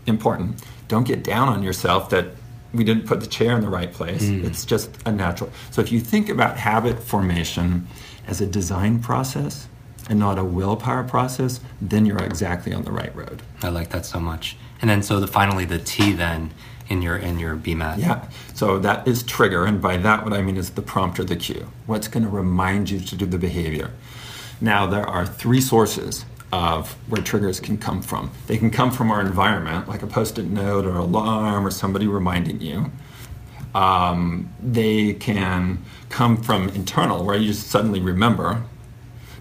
important, 0.07 0.63
don't 0.89 1.07
get 1.07 1.25
down 1.25 1.49
on 1.49 1.63
yourself 1.63 2.11
that 2.11 2.27
we 2.73 2.85
didn't 2.85 3.07
put 3.07 3.21
the 3.21 3.27
chair 3.27 3.57
in 3.57 3.63
the 3.63 3.69
right 3.69 3.93
place. 3.93 4.25
Mm. 4.25 4.45
It's 4.45 4.65
just 4.65 4.91
a 5.07 5.13
natural. 5.13 5.51
So 5.71 5.81
if 5.81 5.91
you 5.91 6.01
think 6.01 6.29
about 6.29 6.59
habit 6.59 7.03
formation 7.03 7.87
as 8.27 8.41
a 8.41 8.47
design 8.47 9.01
process 9.01 9.69
and 10.11 10.19
not 10.19 10.39
a 10.39 10.45
willpower 10.45 11.03
process, 11.03 11.61
then 11.81 12.05
you're 12.05 12.23
exactly 12.23 12.73
on 12.73 12.83
the 12.83 12.93
right 12.93 13.15
road. 13.17 13.43
I 13.63 13.71
like 13.71 13.89
that 13.91 14.05
so 14.05 14.21
much. 14.21 14.57
And 14.81 14.91
then 14.91 15.03
so 15.03 15.19
the 15.19 15.27
finally 15.27 15.65
the 15.65 15.79
T 15.79 16.13
then 16.13 16.51
in 16.89 17.01
your 17.01 17.17
in 17.17 17.39
your 17.39 17.57
BMAT. 17.57 17.99
Yeah. 17.99 18.29
So 18.55 18.79
that 18.81 19.09
is 19.09 19.23
trigger, 19.23 19.65
and 19.65 19.81
by 19.81 19.97
that 19.97 20.23
what 20.25 20.35
I 20.35 20.43
mean 20.43 20.57
is 20.57 20.71
the 20.71 20.83
prompt 20.83 21.19
or 21.19 21.25
the 21.25 21.37
cue. 21.37 21.67
What's 21.87 22.09
going 22.09 22.25
to 22.25 22.29
remind 22.29 22.91
you 22.91 23.01
to 23.01 23.17
do 23.17 23.25
the 23.25 23.39
behavior? 23.39 23.93
Now 24.61 24.87
there 24.87 25.07
are 25.07 25.27
three 25.27 25.61
sources 25.61 26.27
of 26.53 26.93
where 27.09 27.23
triggers 27.23 27.61
can 27.61 27.77
come 27.77 28.03
from. 28.03 28.31
They 28.47 28.57
can 28.57 28.71
come 28.71 28.91
from 28.91 29.11
our 29.11 29.21
environment, 29.21 29.89
like 29.89 30.03
a 30.03 30.07
post-it 30.07 30.47
note 30.47 30.87
or 30.87 30.97
alarm 30.97 31.67
or 31.67 31.71
somebody 31.71 32.07
reminding 32.07 32.61
you. 32.61 32.91
Um, 33.75 34.53
they 34.63 35.15
can 35.15 35.85
come 36.09 36.37
from 36.39 36.69
internal, 36.71 37.25
where 37.25 37.37
you 37.37 37.49
just 37.49 37.69
suddenly 37.69 38.01
remember. 38.01 38.63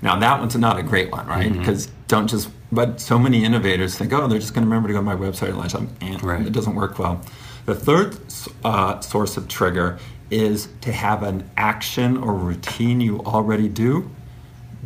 Now 0.01 0.17
that 0.19 0.39
one's 0.39 0.55
not 0.57 0.77
a 0.77 0.83
great 0.83 1.12
one, 1.12 1.25
right? 1.27 1.51
Because 1.51 1.88
don't 2.07 2.27
just. 2.27 2.50
But 2.71 3.00
so 3.00 3.17
many 3.17 3.45
innovators 3.45 3.97
think, 3.97 4.12
oh, 4.12 4.27
they're 4.27 4.39
just 4.39 4.53
going 4.53 4.65
to 4.65 4.69
remember 4.69 4.88
to 4.89 4.93
go 4.93 5.00
to 5.00 5.05
my 5.05 5.15
website 5.15 5.50
at 5.50 5.57
lunchtime, 5.57 5.88
and 6.01 6.21
Right. 6.21 6.45
it 6.45 6.51
doesn't 6.51 6.75
work 6.75 7.00
well. 7.00 7.21
The 7.65 7.75
third 7.75 8.17
uh, 8.65 9.00
source 9.00 9.38
of 9.38 9.47
trigger 9.47 9.97
is 10.29 10.67
to 10.81 10.91
have 10.91 11.24
an 11.24 11.50
action 11.55 12.17
or 12.17 12.33
routine 12.33 13.00
you 13.00 13.19
already 13.21 13.69
do 13.69 14.09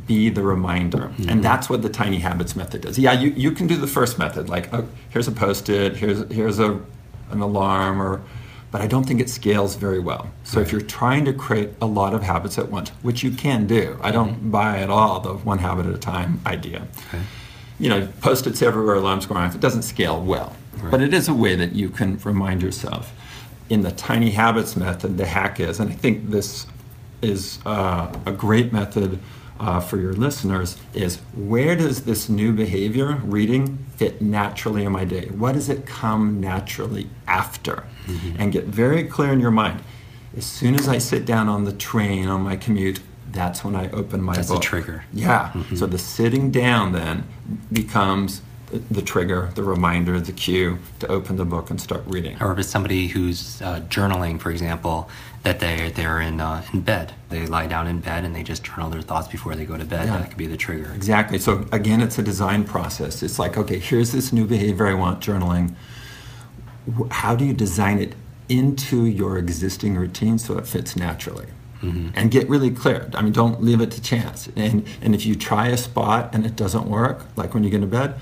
be 0.08 0.30
the 0.30 0.44
reminder. 0.44 1.12
And 1.28 1.44
that's 1.44 1.70
what 1.70 1.82
the 1.82 1.90
tiny 1.90 2.18
habits 2.18 2.56
method 2.56 2.82
does. 2.82 2.98
Yeah, 2.98 3.14
you, 3.14 3.30
you 3.32 3.52
can 3.52 3.68
do 3.68 3.76
the 3.76 3.88
first 3.88 4.18
method, 4.18 4.50
like 4.50 4.74
oh, 4.74 4.88
here's 5.10 5.28
a 5.28 5.32
post-it, 5.32 5.98
here's 5.98 6.32
here's 6.32 6.60
a 6.60 6.80
an 7.32 7.42
alarm 7.42 8.02
or 8.02 8.22
but 8.72 8.82
I 8.82 8.88
don't 8.88 9.04
think 9.04 9.20
it 9.20 9.30
scales 9.30 9.76
very 9.76 10.00
well. 10.00 10.30
So 10.44 10.60
if 10.60 10.72
you're 10.72 10.82
trying 10.82 11.26
to 11.26 11.34
create 11.34 11.72
a 11.82 11.88
lot 11.88 12.14
of 12.14 12.22
habits 12.22 12.60
at 12.60 12.70
once, 12.70 12.90
which 13.02 13.24
you 13.24 13.32
can 13.32 13.66
do, 13.66 13.98
I 14.02 14.12
don't 14.12 14.52
buy 14.52 14.80
at 14.80 14.92
all 14.92 15.20
the 15.20 15.34
one 15.34 15.58
habit 15.58 15.88
at 15.88 15.96
a 15.96 15.98
time 15.98 16.40
idea. 16.46 16.88
Okay. 17.08 17.24
You 17.80 17.90
know, 17.90 18.08
post-its 18.22 18.62
everywhere, 18.62 18.96
alarms 18.96 19.26
going 19.26 19.42
off. 19.42 19.56
It 19.56 19.62
doesn't 19.62 19.84
scale 19.84 20.22
well, 20.22 20.56
but 20.92 21.02
it 21.02 21.14
is 21.14 21.28
a 21.28 21.34
way 21.34 21.56
that 21.56 21.74
you 21.74 21.90
can 21.90 22.20
remind 22.20 22.62
yourself. 22.62 23.12
In 23.70 23.82
the 23.82 23.92
tiny 23.92 24.32
habits 24.32 24.76
method, 24.76 25.18
the 25.18 25.26
hack 25.26 25.60
is, 25.60 25.80
and 25.80 25.90
I 25.90 25.94
think 25.94 26.30
this 26.30 26.68
is 27.22 27.60
uh, 27.66 28.14
a 28.26 28.32
great 28.32 28.72
method 28.72 29.20
uh, 29.60 29.80
for 29.80 29.98
your 29.98 30.14
listeners, 30.14 30.78
is 30.94 31.18
where 31.36 31.76
does 31.76 32.04
this 32.06 32.30
new 32.30 32.54
behavior, 32.54 33.16
reading, 33.24 33.78
fit 33.98 34.22
naturally 34.22 34.84
in 34.86 34.92
my 34.92 35.04
day? 35.06 35.26
What 35.28 35.54
does 35.54 35.70
it 35.70 35.86
come 35.86 36.40
naturally 36.40 37.10
after? 37.28 37.84
And 38.40 38.52
get 38.52 38.66
very 38.66 39.04
clear 39.04 39.32
in 39.32 39.40
your 39.40 39.52
mind. 39.52 39.82
As 40.36 40.44
soon 40.46 40.74
as 40.74 40.88
I 40.88 40.98
sit 40.98 41.26
down 41.26 41.48
on 41.48 41.66
the 41.66 41.74
train 41.74 42.28
on 42.28 42.42
my 42.42 42.56
commute, 42.56 43.02
that's 43.32 43.64
when 43.64 43.76
I 43.76 43.92
open 43.92 44.22
my 44.22 44.32
book. 44.34 44.36
That's 44.38 44.50
book. 44.52 44.62
trigger. 44.64 45.04
Yeah. 45.14 45.54
So 45.76 45.86
the 45.86 46.00
sitting 46.00 46.50
down 46.50 46.94
then 46.94 47.26
becomes 47.72 48.42
the- 48.72 48.82
the 48.92 49.02
trigger, 49.04 49.52
the 49.56 49.64
reminder, 49.64 50.20
the 50.20 50.32
cue 50.32 50.80
to 51.00 51.08
open 51.08 51.36
the 51.38 51.46
book 51.46 51.70
and 51.70 51.80
start 51.80 52.04
reading. 52.08 52.38
Or 52.42 52.52
if 52.52 52.60
it's 52.60 52.70
somebody 52.70 53.08
who's 53.08 53.62
uh, 53.62 53.82
journaling, 53.90 54.40
for 54.40 54.50
example, 54.52 55.10
that 55.44 55.60
they 55.60 55.92
they're 55.96 56.22
in 56.22 56.42
uh, 56.42 56.64
in 56.74 56.82
bed, 56.82 57.14
they 57.30 57.46
lie 57.46 57.68
down 57.68 57.88
in 57.88 58.00
bed 58.00 58.26
and 58.26 58.36
they 58.36 58.44
just 58.44 58.64
journal 58.64 58.90
their 58.90 59.02
thoughts 59.02 59.28
before 59.28 59.56
they 59.56 59.66
go 59.66 59.78
to 59.78 59.86
bed. 59.86 60.08
Yeah. 60.08 60.18
That 60.18 60.30
could 60.30 60.38
be 60.38 60.48
the 60.48 60.58
trigger. 60.58 60.92
Exactly. 60.94 61.40
So 61.40 61.66
again, 61.72 62.02
it's 62.02 62.18
a 62.18 62.24
design 62.24 62.64
process. 62.66 63.24
It's 63.24 63.40
like, 63.40 63.58
okay, 63.58 63.80
here's 63.80 64.12
this 64.12 64.34
new 64.34 64.46
behavior 64.46 64.88
I 64.88 64.94
want 64.94 65.22
journaling. 65.22 65.76
How 67.12 67.36
do 67.36 67.46
you 67.46 67.54
design 67.54 68.00
it 68.00 68.16
into 68.48 69.06
your 69.06 69.38
existing 69.38 69.96
routine 69.96 70.40
so 70.40 70.58
it 70.58 70.68
fits 70.68 70.96
naturally? 70.96 71.48
and 71.82 72.30
get 72.30 72.50
really 72.50 72.72
clear. 72.72 73.10
I 73.14 73.22
mean, 73.22 73.32
don't 73.32 73.64
leave 73.64 73.80
it 73.80 73.92
to 73.92 74.02
chance. 74.02 74.50
And 74.58 74.86
and 75.02 75.16
if 75.16 75.26
you 75.26 75.36
try 75.36 75.68
a 75.68 75.78
spot 75.78 76.30
and 76.34 76.46
it 76.46 76.58
doesn't 76.58 76.86
work, 76.86 77.26
like 77.38 77.54
when 77.54 77.64
you 77.64 77.70
get 77.70 77.80
to 77.80 77.88
bed, 77.88 78.16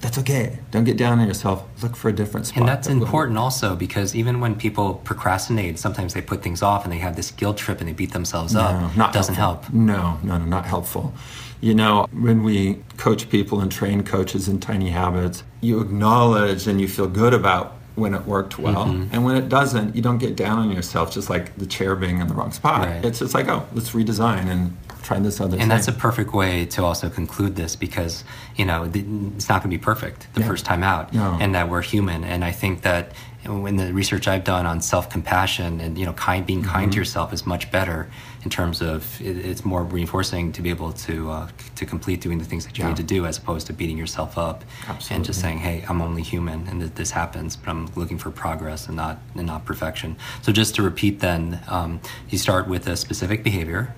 that's 0.00 0.18
okay. 0.18 0.58
Don't 0.70 0.84
get 0.84 0.96
down 0.96 1.18
on 1.18 1.26
yourself. 1.26 1.64
Look 1.82 1.96
for 1.96 2.08
a 2.08 2.12
different 2.12 2.46
spot. 2.46 2.58
And 2.60 2.68
that's 2.68 2.86
that 2.86 2.92
important 2.92 3.36
also 3.38 3.74
because 3.74 4.14
even 4.14 4.40
when 4.40 4.54
people 4.54 4.94
procrastinate, 5.04 5.78
sometimes 5.78 6.14
they 6.14 6.22
put 6.22 6.42
things 6.42 6.62
off 6.62 6.84
and 6.84 6.92
they 6.92 6.98
have 6.98 7.16
this 7.16 7.30
guilt 7.32 7.56
trip 7.56 7.80
and 7.80 7.88
they 7.88 7.92
beat 7.92 8.12
themselves 8.12 8.54
No, 8.54 8.60
up. 8.60 8.96
not 8.96 9.12
doesn't 9.12 9.34
helpful. 9.34 9.72
help. 9.72 9.74
No, 9.74 10.18
no, 10.22 10.38
no, 10.38 10.44
not 10.44 10.66
helpful. 10.66 11.14
You 11.60 11.74
know, 11.74 12.06
when 12.12 12.44
we 12.44 12.84
coach 12.96 13.28
people 13.28 13.60
and 13.60 13.72
train 13.72 14.04
coaches 14.04 14.46
in 14.48 14.60
tiny 14.60 14.90
habits, 14.90 15.42
you 15.60 15.80
acknowledge 15.80 16.68
and 16.68 16.80
you 16.80 16.86
feel 16.86 17.08
good 17.08 17.34
about 17.34 17.74
when 17.96 18.14
it 18.14 18.24
worked 18.26 18.60
well. 18.60 18.86
Mm-hmm. 18.86 19.12
And 19.12 19.24
when 19.24 19.34
it 19.34 19.48
doesn't, 19.48 19.96
you 19.96 20.02
don't 20.02 20.18
get 20.18 20.36
down 20.36 20.58
on 20.60 20.70
yourself, 20.70 21.12
just 21.12 21.28
like 21.28 21.56
the 21.58 21.66
chair 21.66 21.96
being 21.96 22.20
in 22.20 22.28
the 22.28 22.34
wrong 22.34 22.52
spot. 22.52 22.86
Right. 22.86 23.04
It's 23.04 23.18
just 23.18 23.34
like, 23.34 23.48
oh, 23.48 23.66
let's 23.74 23.90
redesign 23.90 24.46
and 24.46 24.76
try 25.08 25.18
this 25.18 25.40
other 25.40 25.52
thing. 25.52 25.62
And 25.62 25.70
that's 25.70 25.88
a 25.88 25.92
perfect 25.92 26.32
way 26.34 26.66
to 26.66 26.84
also 26.84 27.08
conclude 27.08 27.56
this 27.56 27.74
because, 27.76 28.24
you 28.56 28.64
know, 28.64 28.84
it's 28.94 29.48
not 29.48 29.62
going 29.62 29.70
to 29.70 29.76
be 29.78 29.82
perfect 29.82 30.32
the 30.34 30.40
Yeah. 30.40 30.46
first 30.46 30.64
time 30.66 30.82
out 30.82 31.12
No. 31.14 31.36
and 31.40 31.54
that 31.54 31.68
we're 31.70 31.82
human. 31.82 32.24
And 32.24 32.44
I 32.44 32.52
think 32.52 32.82
that 32.82 33.12
in 33.44 33.76
the 33.76 33.92
research 33.94 34.28
I've 34.28 34.44
done 34.44 34.66
on 34.66 34.80
self 34.82 35.08
compassion 35.08 35.80
and, 35.80 35.96
you 35.96 36.04
know, 36.04 36.12
kind, 36.12 36.44
being 36.46 36.62
kind 36.62 36.84
Mm-hmm. 36.84 36.90
to 36.92 36.96
yourself 36.98 37.32
is 37.32 37.46
much 37.46 37.70
better 37.70 38.08
in 38.44 38.50
terms 38.50 38.80
of 38.80 39.20
it, 39.20 39.36
it's 39.36 39.64
more 39.64 39.82
reinforcing 39.82 40.52
to 40.52 40.62
be 40.62 40.70
able 40.70 40.92
to, 40.92 41.30
uh, 41.30 41.48
to 41.74 41.84
complete 41.84 42.20
doing 42.20 42.38
the 42.38 42.44
things 42.44 42.64
that 42.66 42.78
you 42.78 42.84
Yeah. 42.84 42.88
need 42.90 42.96
to 42.98 43.02
do 43.02 43.26
as 43.26 43.36
opposed 43.38 43.66
to 43.66 43.72
beating 43.72 43.98
yourself 43.98 44.38
up 44.38 44.64
and 45.10 45.24
just 45.24 45.40
saying, 45.40 45.58
hey, 45.58 45.84
I'm 45.88 46.00
only 46.00 46.22
human 46.22 46.66
and 46.68 46.80
that 46.80 46.94
this 46.96 47.10
happens, 47.10 47.56
but 47.56 47.68
I'm 47.70 47.88
looking 47.96 48.16
for 48.18 48.30
progress 48.30 48.86
and 48.86 48.96
not, 48.96 49.18
and 49.34 49.46
not 49.46 49.64
perfection. 49.64 50.16
So 50.42 50.52
just 50.52 50.74
to 50.76 50.82
repeat 50.82 51.20
then, 51.20 51.60
um, 51.68 52.00
you 52.30 52.38
start 52.38 52.68
with 52.68 52.86
a 52.86 52.96
specific 52.96 53.42
behavior. 53.42 53.94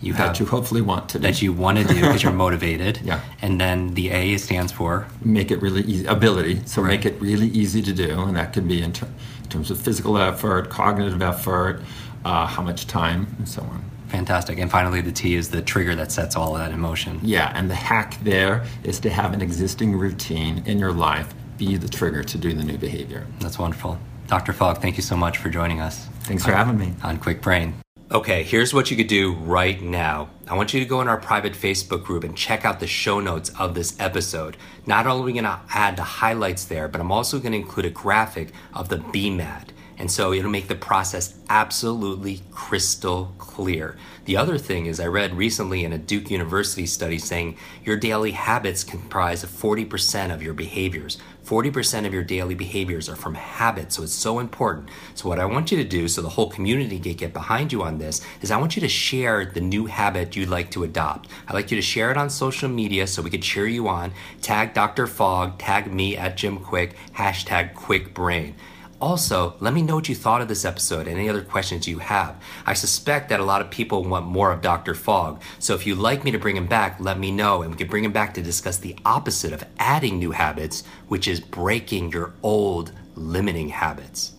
You 0.00 0.14
have 0.14 0.28
that 0.28 0.40
you 0.40 0.46
hopefully 0.46 0.82
want 0.82 1.08
to 1.10 1.18
do. 1.18 1.22
that 1.22 1.42
you 1.42 1.52
want 1.52 1.78
to 1.78 1.84
do 1.84 1.94
because 2.00 2.22
you're 2.22 2.32
motivated. 2.32 3.00
Yeah. 3.10 3.20
And 3.42 3.60
then 3.60 3.94
the 3.94 4.10
A 4.10 4.36
stands 4.36 4.70
for 4.72 5.06
make 5.24 5.50
it 5.50 5.60
really 5.60 5.82
easy 5.82 6.06
ability 6.06 6.62
so 6.66 6.80
Right. 6.82 6.90
make 6.90 7.06
it 7.06 7.20
really 7.20 7.48
easy 7.48 7.82
to 7.82 7.92
do 7.92 8.20
and 8.20 8.36
that 8.36 8.52
could 8.52 8.68
be 8.68 8.82
in, 8.82 8.92
ter- 8.92 9.08
in 9.42 9.48
terms 9.48 9.70
of 9.70 9.80
physical 9.80 10.16
effort 10.16 10.70
cognitive 10.70 11.20
effort 11.22 11.82
uh, 12.24 12.46
how 12.46 12.62
much 12.62 12.86
time 12.86 13.26
and 13.38 13.48
so 13.48 13.62
on 13.62 13.84
fantastic. 14.08 14.58
And 14.58 14.68
finally, 14.68 15.00
the 15.00 15.12
T 15.12 15.36
is 15.36 15.50
the 15.50 15.62
trigger 15.62 15.94
that 15.94 16.10
sets 16.10 16.34
all 16.34 16.56
of 16.56 16.60
that 16.60 16.72
in 16.72 16.80
motion. 16.80 17.20
yeah 17.22 17.52
and 17.54 17.70
the 17.70 17.76
hack 17.76 18.18
there 18.24 18.64
is 18.82 18.98
to 19.00 19.10
have 19.10 19.32
an 19.32 19.40
existing 19.40 19.96
routine 19.96 20.62
in 20.66 20.78
your 20.80 20.92
life 20.92 21.32
be 21.58 21.76
the 21.76 21.88
trigger 21.88 22.24
to 22.24 22.38
do 22.38 22.52
the 22.52 22.64
new 22.64 22.78
behavior 22.78 23.26
That's 23.40 23.58
wonderful. 23.58 23.98
Dr. 24.26 24.52
Fogg, 24.52 24.78
thank 24.80 24.96
you 24.96 25.02
so 25.02 25.16
much 25.16 25.38
for 25.38 25.48
joining 25.48 25.80
us 25.80 26.08
thanks 26.22 26.44
for 26.44 26.52
having 26.52 26.78
me 26.78 26.94
on 27.02 27.18
Kwik 27.18 27.40
Brain. 27.42 27.74
Okay, 28.12 28.42
here's 28.42 28.74
what 28.74 28.90
you 28.90 28.96
could 28.96 29.06
do 29.06 29.34
right 29.34 29.80
now. 29.80 30.30
I 30.48 30.56
want 30.56 30.74
you 30.74 30.80
to 30.80 30.86
go 30.86 31.00
in 31.00 31.06
our 31.06 31.16
private 31.16 31.52
Facebook 31.52 32.02
group 32.04 32.24
and 32.24 32.36
check 32.36 32.64
out 32.64 32.80
the 32.80 32.88
show 32.88 33.20
notes 33.20 33.50
of 33.58 33.74
this 33.76 33.98
episode. 34.00 34.56
Not 34.84 35.06
only 35.06 35.22
are 35.22 35.24
we 35.26 35.32
going 35.32 35.44
to 35.44 35.60
add 35.72 35.96
the 35.96 36.02
highlights 36.02 36.64
there, 36.64 36.88
but 36.88 37.00
I'm 37.00 37.12
also 37.12 37.38
going 37.38 37.52
to 37.52 37.58
include 37.58 37.86
a 37.86 37.90
graphic 37.90 38.52
of 38.74 38.88
the 38.88 38.96
BMAT. 38.96 39.68
And 40.00 40.10
so 40.10 40.32
it'll 40.32 40.50
make 40.50 40.68
the 40.68 40.74
process 40.74 41.34
absolutely 41.50 42.40
crystal 42.50 43.34
clear. 43.36 43.98
The 44.24 44.38
other 44.38 44.56
thing 44.56 44.86
is, 44.86 44.98
I 44.98 45.06
read 45.08 45.34
recently 45.34 45.84
in 45.84 45.92
a 45.92 45.98
Duke 45.98 46.30
University 46.30 46.86
study 46.86 47.18
saying 47.18 47.58
your 47.84 47.98
daily 47.98 48.30
habits 48.30 48.82
comprise 48.82 49.44
of 49.44 49.50
40% 49.50 50.32
of 50.32 50.42
your 50.42 50.54
behaviors. 50.54 51.18
40% 51.44 52.06
of 52.06 52.14
your 52.14 52.22
daily 52.22 52.54
behaviors 52.54 53.10
are 53.10 53.16
from 53.16 53.34
habits, 53.34 53.96
so 53.96 54.02
it's 54.02 54.14
so 54.14 54.38
important. 54.38 54.88
So, 55.14 55.28
what 55.28 55.38
I 55.38 55.44
want 55.44 55.70
you 55.70 55.76
to 55.78 55.84
do, 55.84 56.08
so 56.08 56.22
the 56.22 56.28
whole 56.30 56.48
community 56.48 56.98
can 56.98 57.14
get 57.14 57.34
behind 57.34 57.70
you 57.70 57.82
on 57.82 57.98
this, 57.98 58.22
is 58.40 58.50
I 58.50 58.56
want 58.56 58.76
you 58.76 58.80
to 58.80 58.88
share 58.88 59.44
the 59.44 59.60
new 59.60 59.84
habit 59.84 60.34
you'd 60.34 60.48
like 60.48 60.70
to 60.70 60.84
adopt. 60.84 61.28
I'd 61.46 61.54
like 61.54 61.70
you 61.70 61.76
to 61.76 61.82
share 61.82 62.10
it 62.10 62.16
on 62.16 62.30
social 62.30 62.70
media 62.70 63.06
so 63.06 63.20
we 63.20 63.30
could 63.30 63.42
cheer 63.42 63.66
you 63.66 63.88
on. 63.88 64.12
Tag 64.40 64.72
Dr. 64.72 65.06
Fogg, 65.06 65.58
tag 65.58 65.92
me 65.92 66.16
at 66.16 66.38
Jim 66.38 66.58
Kwik, 66.58 66.92
hashtag 67.16 67.74
Kwik 67.74 68.14
Brain. 68.14 68.54
Also, 69.00 69.54
let 69.60 69.72
me 69.72 69.80
know 69.80 69.94
what 69.94 70.10
you 70.10 70.14
thought 70.14 70.42
of 70.42 70.48
this 70.48 70.66
episode 70.66 71.08
and 71.08 71.16
any 71.16 71.28
other 71.28 71.42
questions 71.42 71.88
you 71.88 71.98
have. 72.00 72.36
I 72.66 72.74
suspect 72.74 73.30
that 73.30 73.40
a 73.40 73.44
lot 73.44 73.62
of 73.62 73.70
people 73.70 74.04
want 74.04 74.26
more 74.26 74.52
of 74.52 74.60
Dr. 74.60 74.94
Fogg, 74.94 75.40
so 75.58 75.74
if 75.74 75.86
you'd 75.86 75.96
like 75.96 76.22
me 76.22 76.30
to 76.32 76.38
bring 76.38 76.56
him 76.56 76.66
back, 76.66 77.00
let 77.00 77.18
me 77.18 77.30
know 77.30 77.62
and 77.62 77.70
we 77.70 77.78
can 77.78 77.88
bring 77.88 78.04
him 78.04 78.12
back 78.12 78.34
to 78.34 78.42
discuss 78.42 78.76
the 78.76 78.96
opposite 79.06 79.54
of 79.54 79.64
adding 79.78 80.18
new 80.18 80.32
habits, 80.32 80.84
which 81.08 81.28
is 81.28 81.40
breaking 81.40 82.12
your 82.12 82.34
old 82.42 82.92
limiting 83.14 83.70
habits. 83.70 84.32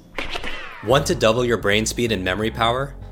Want 0.86 1.08
to 1.08 1.16
double 1.16 1.44
your 1.44 1.58
brain 1.58 1.88
speed 1.88 2.12
and 2.12 2.24
memory 2.24 2.52
power? 2.52 2.96